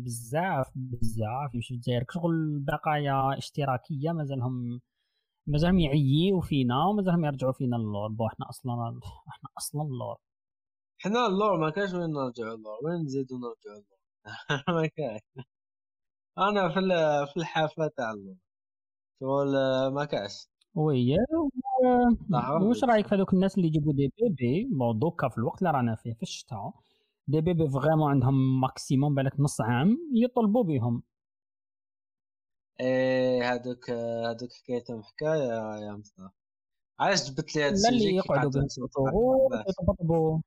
[0.00, 1.54] بزاف بزاف.
[1.54, 2.04] يمشي في الجزائر.
[2.10, 4.80] شغل بقايا اشتراكية مازالهم
[5.46, 10.16] مازالهم يعييو فينا ومازالهم يرجعوا فينا اللور بو إحنا أصلا إحنا أصلا اللور
[11.00, 13.96] إحنا اللور ما كاش وين نرجعوا اللور وين نزيدوا نرجعوا اللور
[14.82, 15.20] ما كاش
[16.38, 16.80] أنا في
[17.32, 18.14] في الحافة تاع
[19.20, 20.48] شغل آه، ما كاش.
[20.74, 21.16] oui
[22.62, 25.94] واش رايك في هذوك الناس اللي يجيبوا des bébés؟ bon دوكا في الوقت اللي رانا
[25.94, 26.72] فيه في الشتاء
[27.28, 31.02] des bébés vraiment عندهم maximum بالك نص عام يطلبوا بهم
[32.80, 36.28] إيه هذوك هذوك حكايتهم حكاية يا مصطفى.
[37.00, 38.62] علاش جبت لي هذا ال sujet اللي يقعدوا
[39.68, 40.40] يطبطبوا.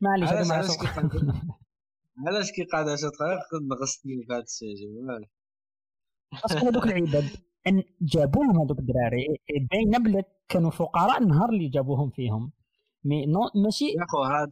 [0.00, 0.68] معليش علاش
[2.26, 4.88] علاش علاش كي قاعد عشان دقائق نغصتني في هذا ال sujet
[6.44, 7.24] أصلا هذوك العباد
[7.66, 9.26] أن جابوهم هذوك الدراري
[9.70, 12.52] باينة بلي كانوا فقراء النهار اللي جابوهم فيهم.
[13.04, 13.94] مي نو ماشي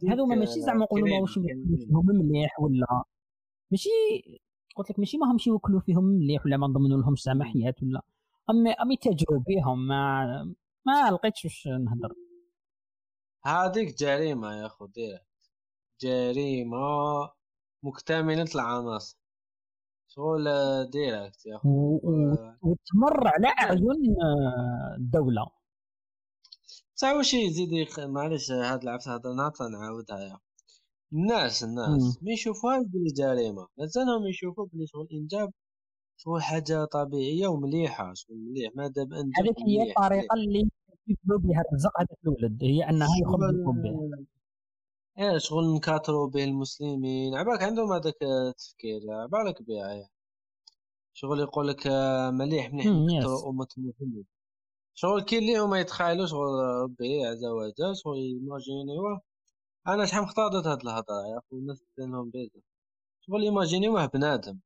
[0.09, 3.03] هذوما ماشي زعما نقولوا ماهوش فيهم مليح ولا.
[3.71, 3.89] ماشي
[4.75, 8.01] قلت لك ماشي ما همش يوكلوا فيهم مليح ولا ما نضمنوا لهم سماحيات ولا.
[8.49, 10.25] امي امي تجربيهم ما
[10.85, 12.13] ما لقيتش واش نهضر.
[13.45, 15.21] هذيك جريمة يا خو ديرها
[16.01, 17.38] جريمة.
[17.83, 19.17] مكتمله العناصر
[20.07, 20.45] شغل
[20.89, 21.59] ديريكت يا
[22.61, 24.15] وتمر على اعين
[24.97, 25.45] الدولة.
[26.97, 27.69] تا واش يزيد
[27.99, 30.39] معليش هاد العفسه هضرناها نعاودها يا.
[31.13, 32.19] الناس الناس.
[32.21, 33.67] ما يشوفوهاش بلي جريمة.
[33.77, 35.51] مازالهم يشوفوا بلي شغل إنجاب
[36.17, 38.71] شغل حاجة طبيعية ومليحة شغل مليح.
[38.75, 40.69] ما دام إنجاب هذيك هي الطريقة اللي
[41.07, 44.25] يبدلوا بها الرزق هذاك الولد هي أنها يخرجوا به
[45.19, 47.35] إيه شغل نكاتروا به المسلمين.
[47.35, 50.09] عبالك عندهم هذاك التفكير عبالك بها يعني.
[51.13, 54.25] شغل يقول لك آه، مليح مليح نكثروا أمة محمد
[54.95, 59.21] شغل كاين اللي هما يتخيلوا شغل ربي عز وجل شغل يماجينيوه
[59.87, 62.61] أنا شحال مختارضت هاد الهضرة يا أخو الناس لهم بيزا
[63.21, 64.59] شغل ايماجينيوه بنادم.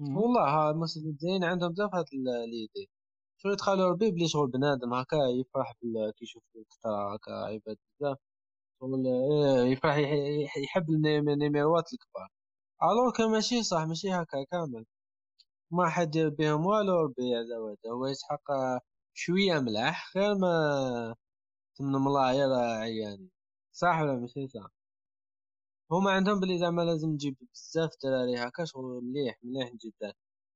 [0.00, 2.06] والله ها المسلمين عندهم بزاف هاد
[2.50, 2.90] ليدي
[3.38, 5.72] شغل يتخيلوا ربي بلي شغل بنادم هكا يفرح
[6.16, 8.18] كي يشوف الكثرة هكا عباد بزاف.
[9.72, 9.96] يفرح
[10.58, 12.28] يحب النيميروات الكبار.
[12.82, 14.86] الوغ كان ماشي صح ماشي هكا كامل.
[15.72, 18.42] ما حد بهم والو ربي وجل هو يسحق
[19.14, 21.14] شوية ملاح غير ما
[21.76, 23.30] تمن ملاير عياني.
[23.72, 24.70] صح ولا ماشي صح
[25.92, 30.12] هما عندهم بلي زعما لازم نجيب بزاف دراري هكا شغل مليح مليح جدا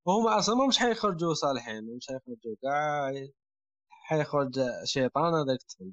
[0.06, 3.12] وهما أصلا مش حيخرجوا صالحين مش حيخرجوا كاع
[3.90, 5.92] حيخرج شيطان هذاك الطفل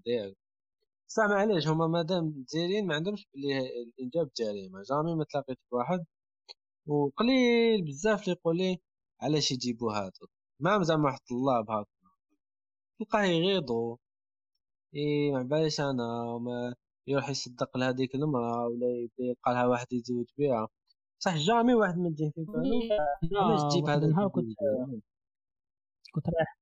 [1.15, 6.05] صح معليش هما مادام جزائريين ما عندهمش بلي الإنجاب جريمه جامي ما تلاقيت واحد
[6.87, 8.79] وقليل بزاف اللي يقول لي
[9.21, 10.27] علاش يجيبوا هادو.
[10.59, 11.89] ما زعما واحد الطلاب هاكا.
[12.99, 13.99] تلقاه يغيضو.
[14.95, 16.37] إي ما باليش أنا.
[16.41, 16.75] ما
[17.07, 18.87] يروح يصدق لهذيك المرأة ولا
[19.19, 20.67] يلقى لها واحد يتزوج بها
[21.19, 22.79] صح جامي واحد من تجي في بالو.
[23.41, 24.47] علاش تجيب هذا النهار كنت
[26.13, 26.57] كنت رايح.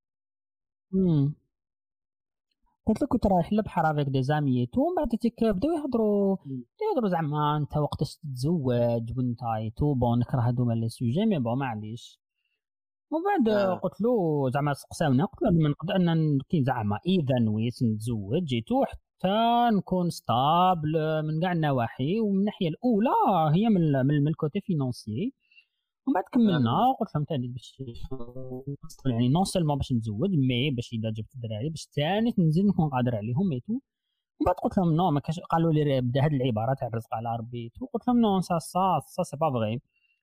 [2.89, 6.37] قلت لك كنت رايح للبحر افيك دي زامي تو من بعد تيك بداو يهضروا
[6.81, 9.39] يهضروا زعما أنت وقتاش تتزوج وأنت
[9.77, 12.19] تو بون نكره هذوما لي سوجي مي بون معليش.
[13.11, 13.73] ومن بعد آه.
[13.73, 18.85] قلت له زعما سقساونا قلت له من قد أن كي زعما إذا نويت نتزوج جيتو
[18.85, 23.15] حتى نكون ستابل من كاع النواحي ومن الناحية الأولى
[23.55, 25.33] هي من من الكوتي فينونسي
[26.09, 26.93] ومن بعد كملنا آه.
[26.99, 27.83] قلت لهم ثاني باش
[29.05, 33.15] يعني نون سيلمون باش نتزوج مي باش إذا جبت الدراري باش ثاني نزيد نكون قادر
[33.15, 36.87] عليهم ميتو ومن بعد قلت لهم نو ما كاش قالوا لي بدا هذه العبارة تاع
[36.87, 39.81] الرزق على ربي قلت لهم نو سا سا سا سي با فغي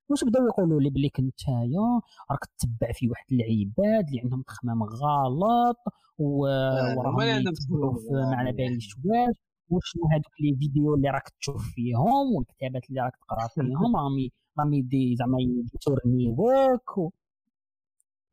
[0.09, 5.77] واش بداو يقولوا لي بلي كنتايا راك تتبع في واحد العباد اللي عندهم تخمام غلط
[6.19, 9.37] وراهم يتبعوا ما على باليش واش
[9.71, 14.17] وشنو هذوك لي فيديو اللي راك تشوف فيهم والكتابات اللي راك تقرا فيهم راهم
[14.59, 15.39] راهم يدي زعما
[15.75, 17.11] يتورنيوك و...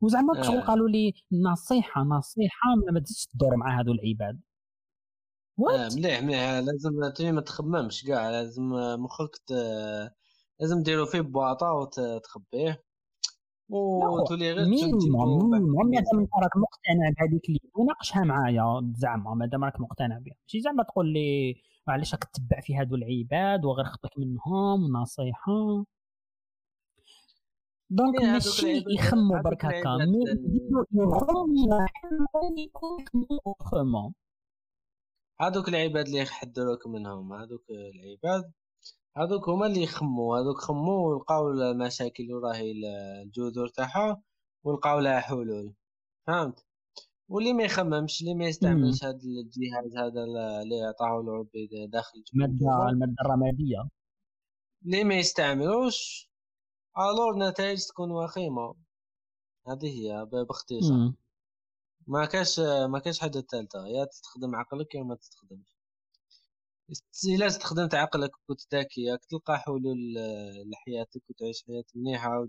[0.00, 0.66] وزعما شغل آه.
[0.66, 4.40] قالوا لي نصيحة نصيحة ما تزيدش تدور مع هذو العباد.
[5.58, 6.50] آه مليح مليح.
[6.50, 8.62] لازم ما تخممش كاع لازم
[8.98, 9.30] مخك
[10.60, 12.82] لازم ديرو فيه بواطة وتخبيه
[13.68, 20.18] وتولي غير minimum مادام انت راك مقتنع بهذيك اللي ناقشها معايا زعما مادام راك مقتنع
[20.18, 20.34] بها.
[20.42, 21.54] ماشي زعما تقول لي
[21.88, 25.84] علاش راك تتبع في هادو العباد وغير خطك منهم ونصيحه
[27.90, 29.96] donc ماشي يخمو برك هكا
[35.40, 37.32] هادوك العباد اللي يحذروك منهم.
[37.32, 38.52] هادوك العباد
[39.16, 42.72] هذوك هما اللي يخمو هذوك خمو ولقاو المشاكل وراهي
[43.22, 44.22] الجذور تاعها
[44.64, 45.74] ولقاو لها حلول.
[46.26, 46.66] فهمت؟
[47.28, 50.24] واللي ما يخممش اللي ما يستعملش هذا الجهاز هذا
[50.62, 53.88] اللي عطاه ربي داخل الماده المادة الرمادية.
[54.84, 56.30] اللي ما يستعملوش.
[56.98, 58.74] الور النتائج تكون وخيمه
[59.68, 61.12] هذه هي باختصار
[62.06, 65.76] ما كاش ما كاش حاجة ثالثه يا تستخدم عقلك يا ما تستخدمش
[67.28, 70.14] الا استخدمت عقلك وكنت ذكي تلقى حلول
[70.72, 72.48] لحياتك وتعيش حياة مليحة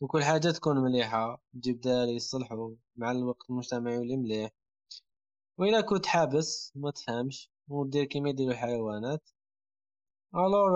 [0.00, 4.50] وكل حاجة تكون مليحه تجيب داري يصلحوا مع الوقت المجتمع يولي مليح
[5.58, 9.30] وإلا كنت حابس ما تفهمش ودير كيما يديروا الحيوانات
[10.34, 10.70] الور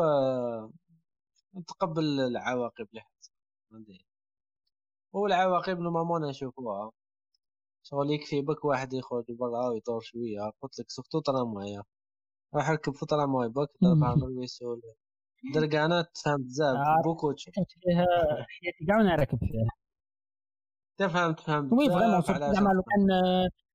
[1.68, 3.03] تقبل العواقب اللي
[3.71, 4.07] حتصير
[5.12, 6.91] والعواقب normalement نشوفوها
[7.83, 10.51] شغل يكفي برك واحد يخرج برا ويطور شوية.
[10.62, 11.83] قلت لك surtout طراموايا
[12.55, 14.83] راح ركب في طرامواي برك ضربها في الويسول
[15.55, 18.07] درقانات تفهم بزاف آه، beaucoup تشوف فيها.
[18.49, 19.71] حياتي كاع وأنا راكب فيها.
[20.99, 23.07] تفهم تفهم oui vraiment بزاف زعما لو كان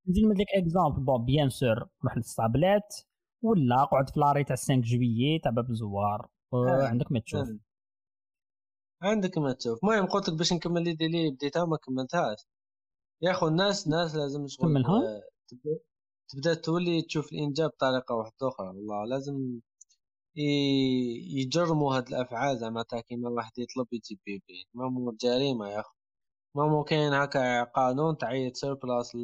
[0.10, 2.96] نزيد نمد لك exemple bon bien sûr روح للصابلات
[3.44, 7.40] ولا قعد في l'arrêt تاع 5 جويي تاع باب الزوار آه، عندك ما تشوف.
[7.50, 7.60] آه.
[9.02, 9.80] عندك ما تشوف.
[9.84, 12.40] المهم قلت لك باش نكمل l'idée اللي بديتها وما كملتهاش.
[13.22, 15.80] يا أخو الناس الناس لازم شغل كملها؟ آه، تبدا
[16.30, 18.68] تبدأ تولي تشوف الإنجاب بطريقة واحدة أخرى.
[18.68, 19.60] والله لازم
[21.38, 24.68] يجرموا هاد الأفعال زعما تاع كيما واحد يطلب يجيب bébé.
[24.74, 25.94] ما مو جريمة يا أخو.
[26.56, 29.16] ما مو كاين هكا قانون تعيط sur place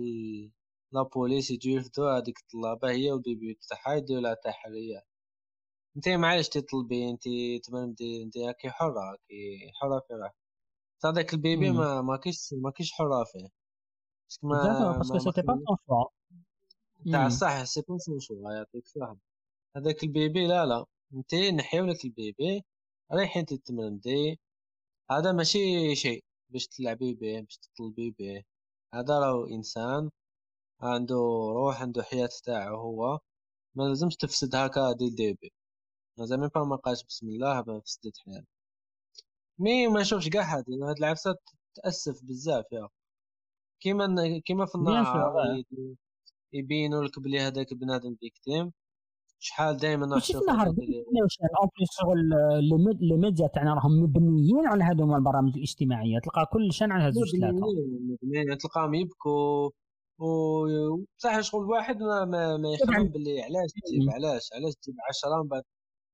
[0.94, 5.04] la police يجوا يرفدوا هذيك الطلابة هي وال bébé تاعها يديروا لها تحريات
[5.96, 7.24] انت معليش تطلبي انت
[7.66, 10.36] تبندي انت هاكي حرة هاكي حرة في راحتك
[11.06, 11.78] هذاك ال bébé مم.
[11.78, 13.48] ما ما كيش ما كيش حرة فيه.
[14.30, 15.34] parce que ما ما son
[15.88, 16.12] choix.
[17.12, 17.28] تاع.
[17.28, 19.14] الصح c'est pas son choix يعطيك الصح
[19.78, 20.86] هذاك ال bébé لا لا.
[21.14, 22.64] انت نحيو لك ال bébé
[23.12, 24.40] رايحين تتمرندي
[25.12, 28.44] هذا ماشي شيء باش تلعبي به باش تطلبي به
[28.94, 30.10] هذا راهو إنسان
[30.82, 31.16] عنده
[31.56, 33.20] روح عنده حياة تاعو هو.
[33.76, 35.54] ما لازمش تفسد هكا dès le début
[36.18, 38.44] même pas ما قالش بسم الله فسدت حياة
[39.60, 41.36] mais ما نشوفش كاع هادي هاد العفسة
[41.76, 42.90] تأسف بزاف يا
[43.80, 45.64] كيما كيما في النهار
[46.54, 48.72] يبينوا لك بلي هذاك بنادم victime
[49.40, 50.76] شحال دائما ماشي في النهار en
[51.78, 52.30] plus شغل
[53.02, 58.18] les médias تاعنا راهم مبنيين على هذوما البرامج الاجتماعيه تلقى كل chaîne على ثلاثة مدمنين
[58.24, 59.70] مدمنين تلقاهم يبكوا
[60.20, 60.66] و
[61.18, 62.70] بصح شغل واحد ما ما, ما.
[62.74, 64.10] يخمم باللي علاش تجيب.
[64.10, 65.64] علاش علاش تجيب عشرة من بعد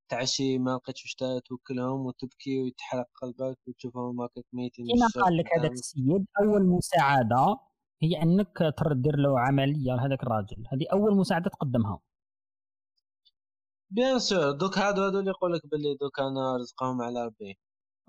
[0.09, 5.71] تعشي ما لقيتش واش توكلهم وتبكي ويتحرق قلبك وتشوفهم هكاك ميتين كما قال لك هذاك.
[5.71, 7.57] السيد أول مساعدة
[8.01, 10.63] هي أنك تر- دير له عملية لهذاك الراجل.
[10.73, 11.99] هذه أول مساعدة تقدمها.
[13.89, 17.57] bien sûr دوك هادو هادو اللي يقول لك باللي دوك أنا رزقهم على ربي.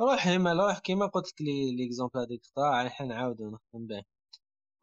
[0.00, 4.02] روح هما روح كيما قلت لك لي l'exemple هذيك الخطره راح نعاودو نخدم به.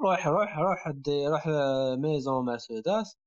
[0.01, 1.47] روح روح روح دي روح
[1.97, 3.17] maison Mercedes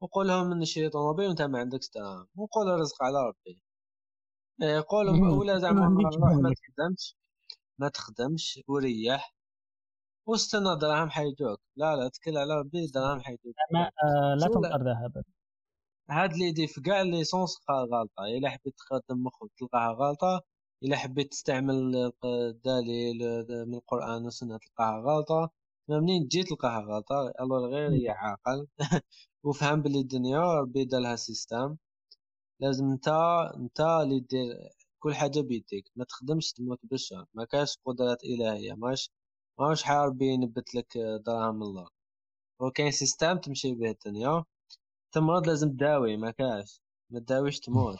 [0.00, 3.62] وقول لهم نشري طوموبيل وأنت ما عندكش دراهم وقول الرزق على ربي.
[4.62, 5.38] إيه، قول مم.
[5.38, 6.54] ولا زعما روح ما.
[6.54, 7.16] تخدمش
[7.78, 9.34] ما تخدمش وريح.
[10.26, 15.24] واستنى دراهم حيجوك لا لا تكل على ربي دراهم حيجوك ما آه لا؟ تمطر ذهبا.
[16.10, 18.24] هاد l'idée في كاع les sens غلطة.
[18.38, 20.42] إلا حبيت تخدم مخك تلقاها غلطة
[20.82, 23.18] إلا حبيت تستعمل الدليل
[23.66, 25.40] من القرآن والسنة تلقاها غلطة.
[25.40, 25.50] ما
[25.98, 28.66] منين تجي تلقاها غلطة الله غير يا عاقل
[29.44, 31.76] وفهم باللي الدنيا ربي دالها système
[32.60, 35.90] لازم نتا نتا اللي دير كل حاجة بيديك.
[35.96, 38.72] ما تخدمش تموت بالشهر ما كاش قدرات إلهية.
[38.74, 39.10] ماش
[39.60, 41.88] ماش حال ربي ينبت لك دراهم من الله
[42.60, 44.44] وكاين système تمشي به الدنيا.
[45.12, 46.16] تمرض لازم تداوي.
[46.16, 46.82] ما كاش.
[47.10, 47.98] ما تداويش تموت.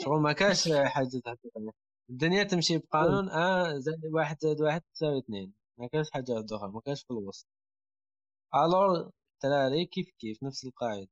[0.00, 1.70] شغل ما كاش حاجة حقيقية
[2.10, 3.30] الدنيا تمشي بقانون.
[3.30, 5.54] آه زائد واحد زائد واحد تساوي اثنين.
[5.78, 7.46] ما كاش حاجة أخرى ما كاش في الوسط.
[8.54, 11.08] alors الدراري كيف كيف؟ نفس القاعدة.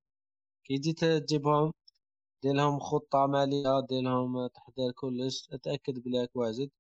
[0.65, 1.73] كي تجي تجيبهم
[2.43, 6.71] دير لهم خطة مالية دير لهم تحضير كلش اتأكد بلي راك واجد.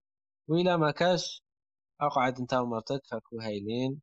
[0.48, 1.42] وإلا ما كاش
[2.00, 4.02] أقعد أنت ومرتك هاكو هايلين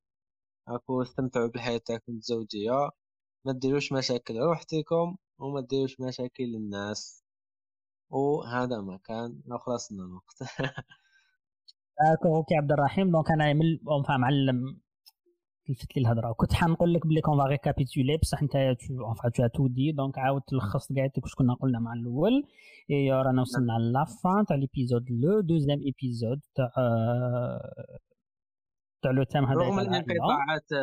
[0.69, 2.91] هاكو استمتعوا بالحياة تاعكم الزوجية.
[3.45, 7.23] ما ديروش مشاكل روحتكم وما ديروش مشاكل للناس
[8.11, 10.38] وهذا ما كان خلصنا الوقت.
[12.25, 14.79] OK عبد الرحيم donc أنا من enfin معلم
[15.67, 16.33] تلفت لي الهضرة.
[16.33, 20.41] كنت حنقول لك بلي qu'on va récapituler بصح أنت enfin t'as tout dit donc عاود
[20.41, 22.43] تلخص كاع واش كنا قلنا مع الأول.
[22.91, 26.71] اي رانا وصلنا la fin تاع l'épisode le deuxième épisode تاع
[29.03, 29.79] تاع le thème هذا رغم.
[29.79, 30.73] الانقطاعات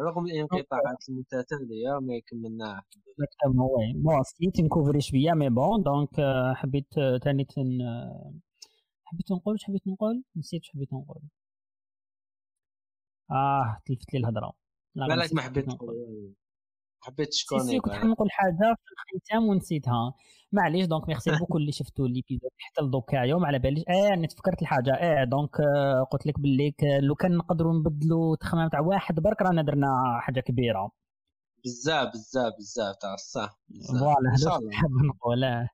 [0.00, 6.20] رغم الانقطاعات المتتالية ما كملناها الحمد لله exactement oui bon نكوفري شوية mais bon donc
[6.20, 8.32] آه، حبيت آه، آه،
[9.12, 11.20] حبيت نقول اش حبيت نقول؟ نسيت اش حبيت نقول.
[13.30, 14.52] آه تلفت لي الهضره
[14.94, 15.96] لا، بالك ما حبيت نقول.
[17.00, 18.02] حبيت تشكرني سي كنت بالك.
[18.02, 18.76] حنقول حاجة
[19.08, 20.14] في الختام ونسيتها.
[20.52, 23.84] معليش donc merci beaucoup اللي شفتوا l'épisode حتى لدوكايا وما على باليش.
[23.88, 24.94] آه أنا تفكرت الحاجة.
[24.94, 29.62] آه donc آه، قلت لك باللي لو كان نقدروا نبدلوا التخمام تاع واحد برك رانا
[29.62, 29.86] درنا
[30.20, 30.90] حاجة كبيرة.
[31.64, 33.58] بزاف بزاف بزاف تاع الصح.
[33.88, 35.44] voilà واش حاب نقول.
[35.44, 35.68] آه.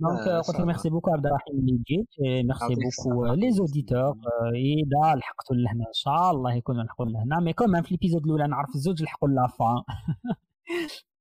[0.00, 4.14] donc قلت لك merci beaucoup عبد الرحيم اللي جيت merci beaucoup les auditeurs
[4.54, 8.46] اذا لحقتوا لهنا ان شاء الله يكونوا لحقوا لهنا mais comment في ال épisode الاولى
[8.46, 9.82] نعرف الزوج لحقوا la fin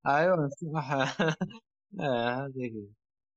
[0.07, 0.91] ايوا صح
[1.99, 2.73] آه هذيك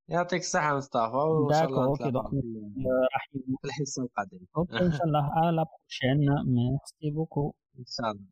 [0.09, 5.31] يعطيك الصحة مصطفى وان شاء الله OK راح في الحصة القادمة OK ان شاء الله
[5.33, 8.23] à la prochaine merci beaucoup ان شاء الله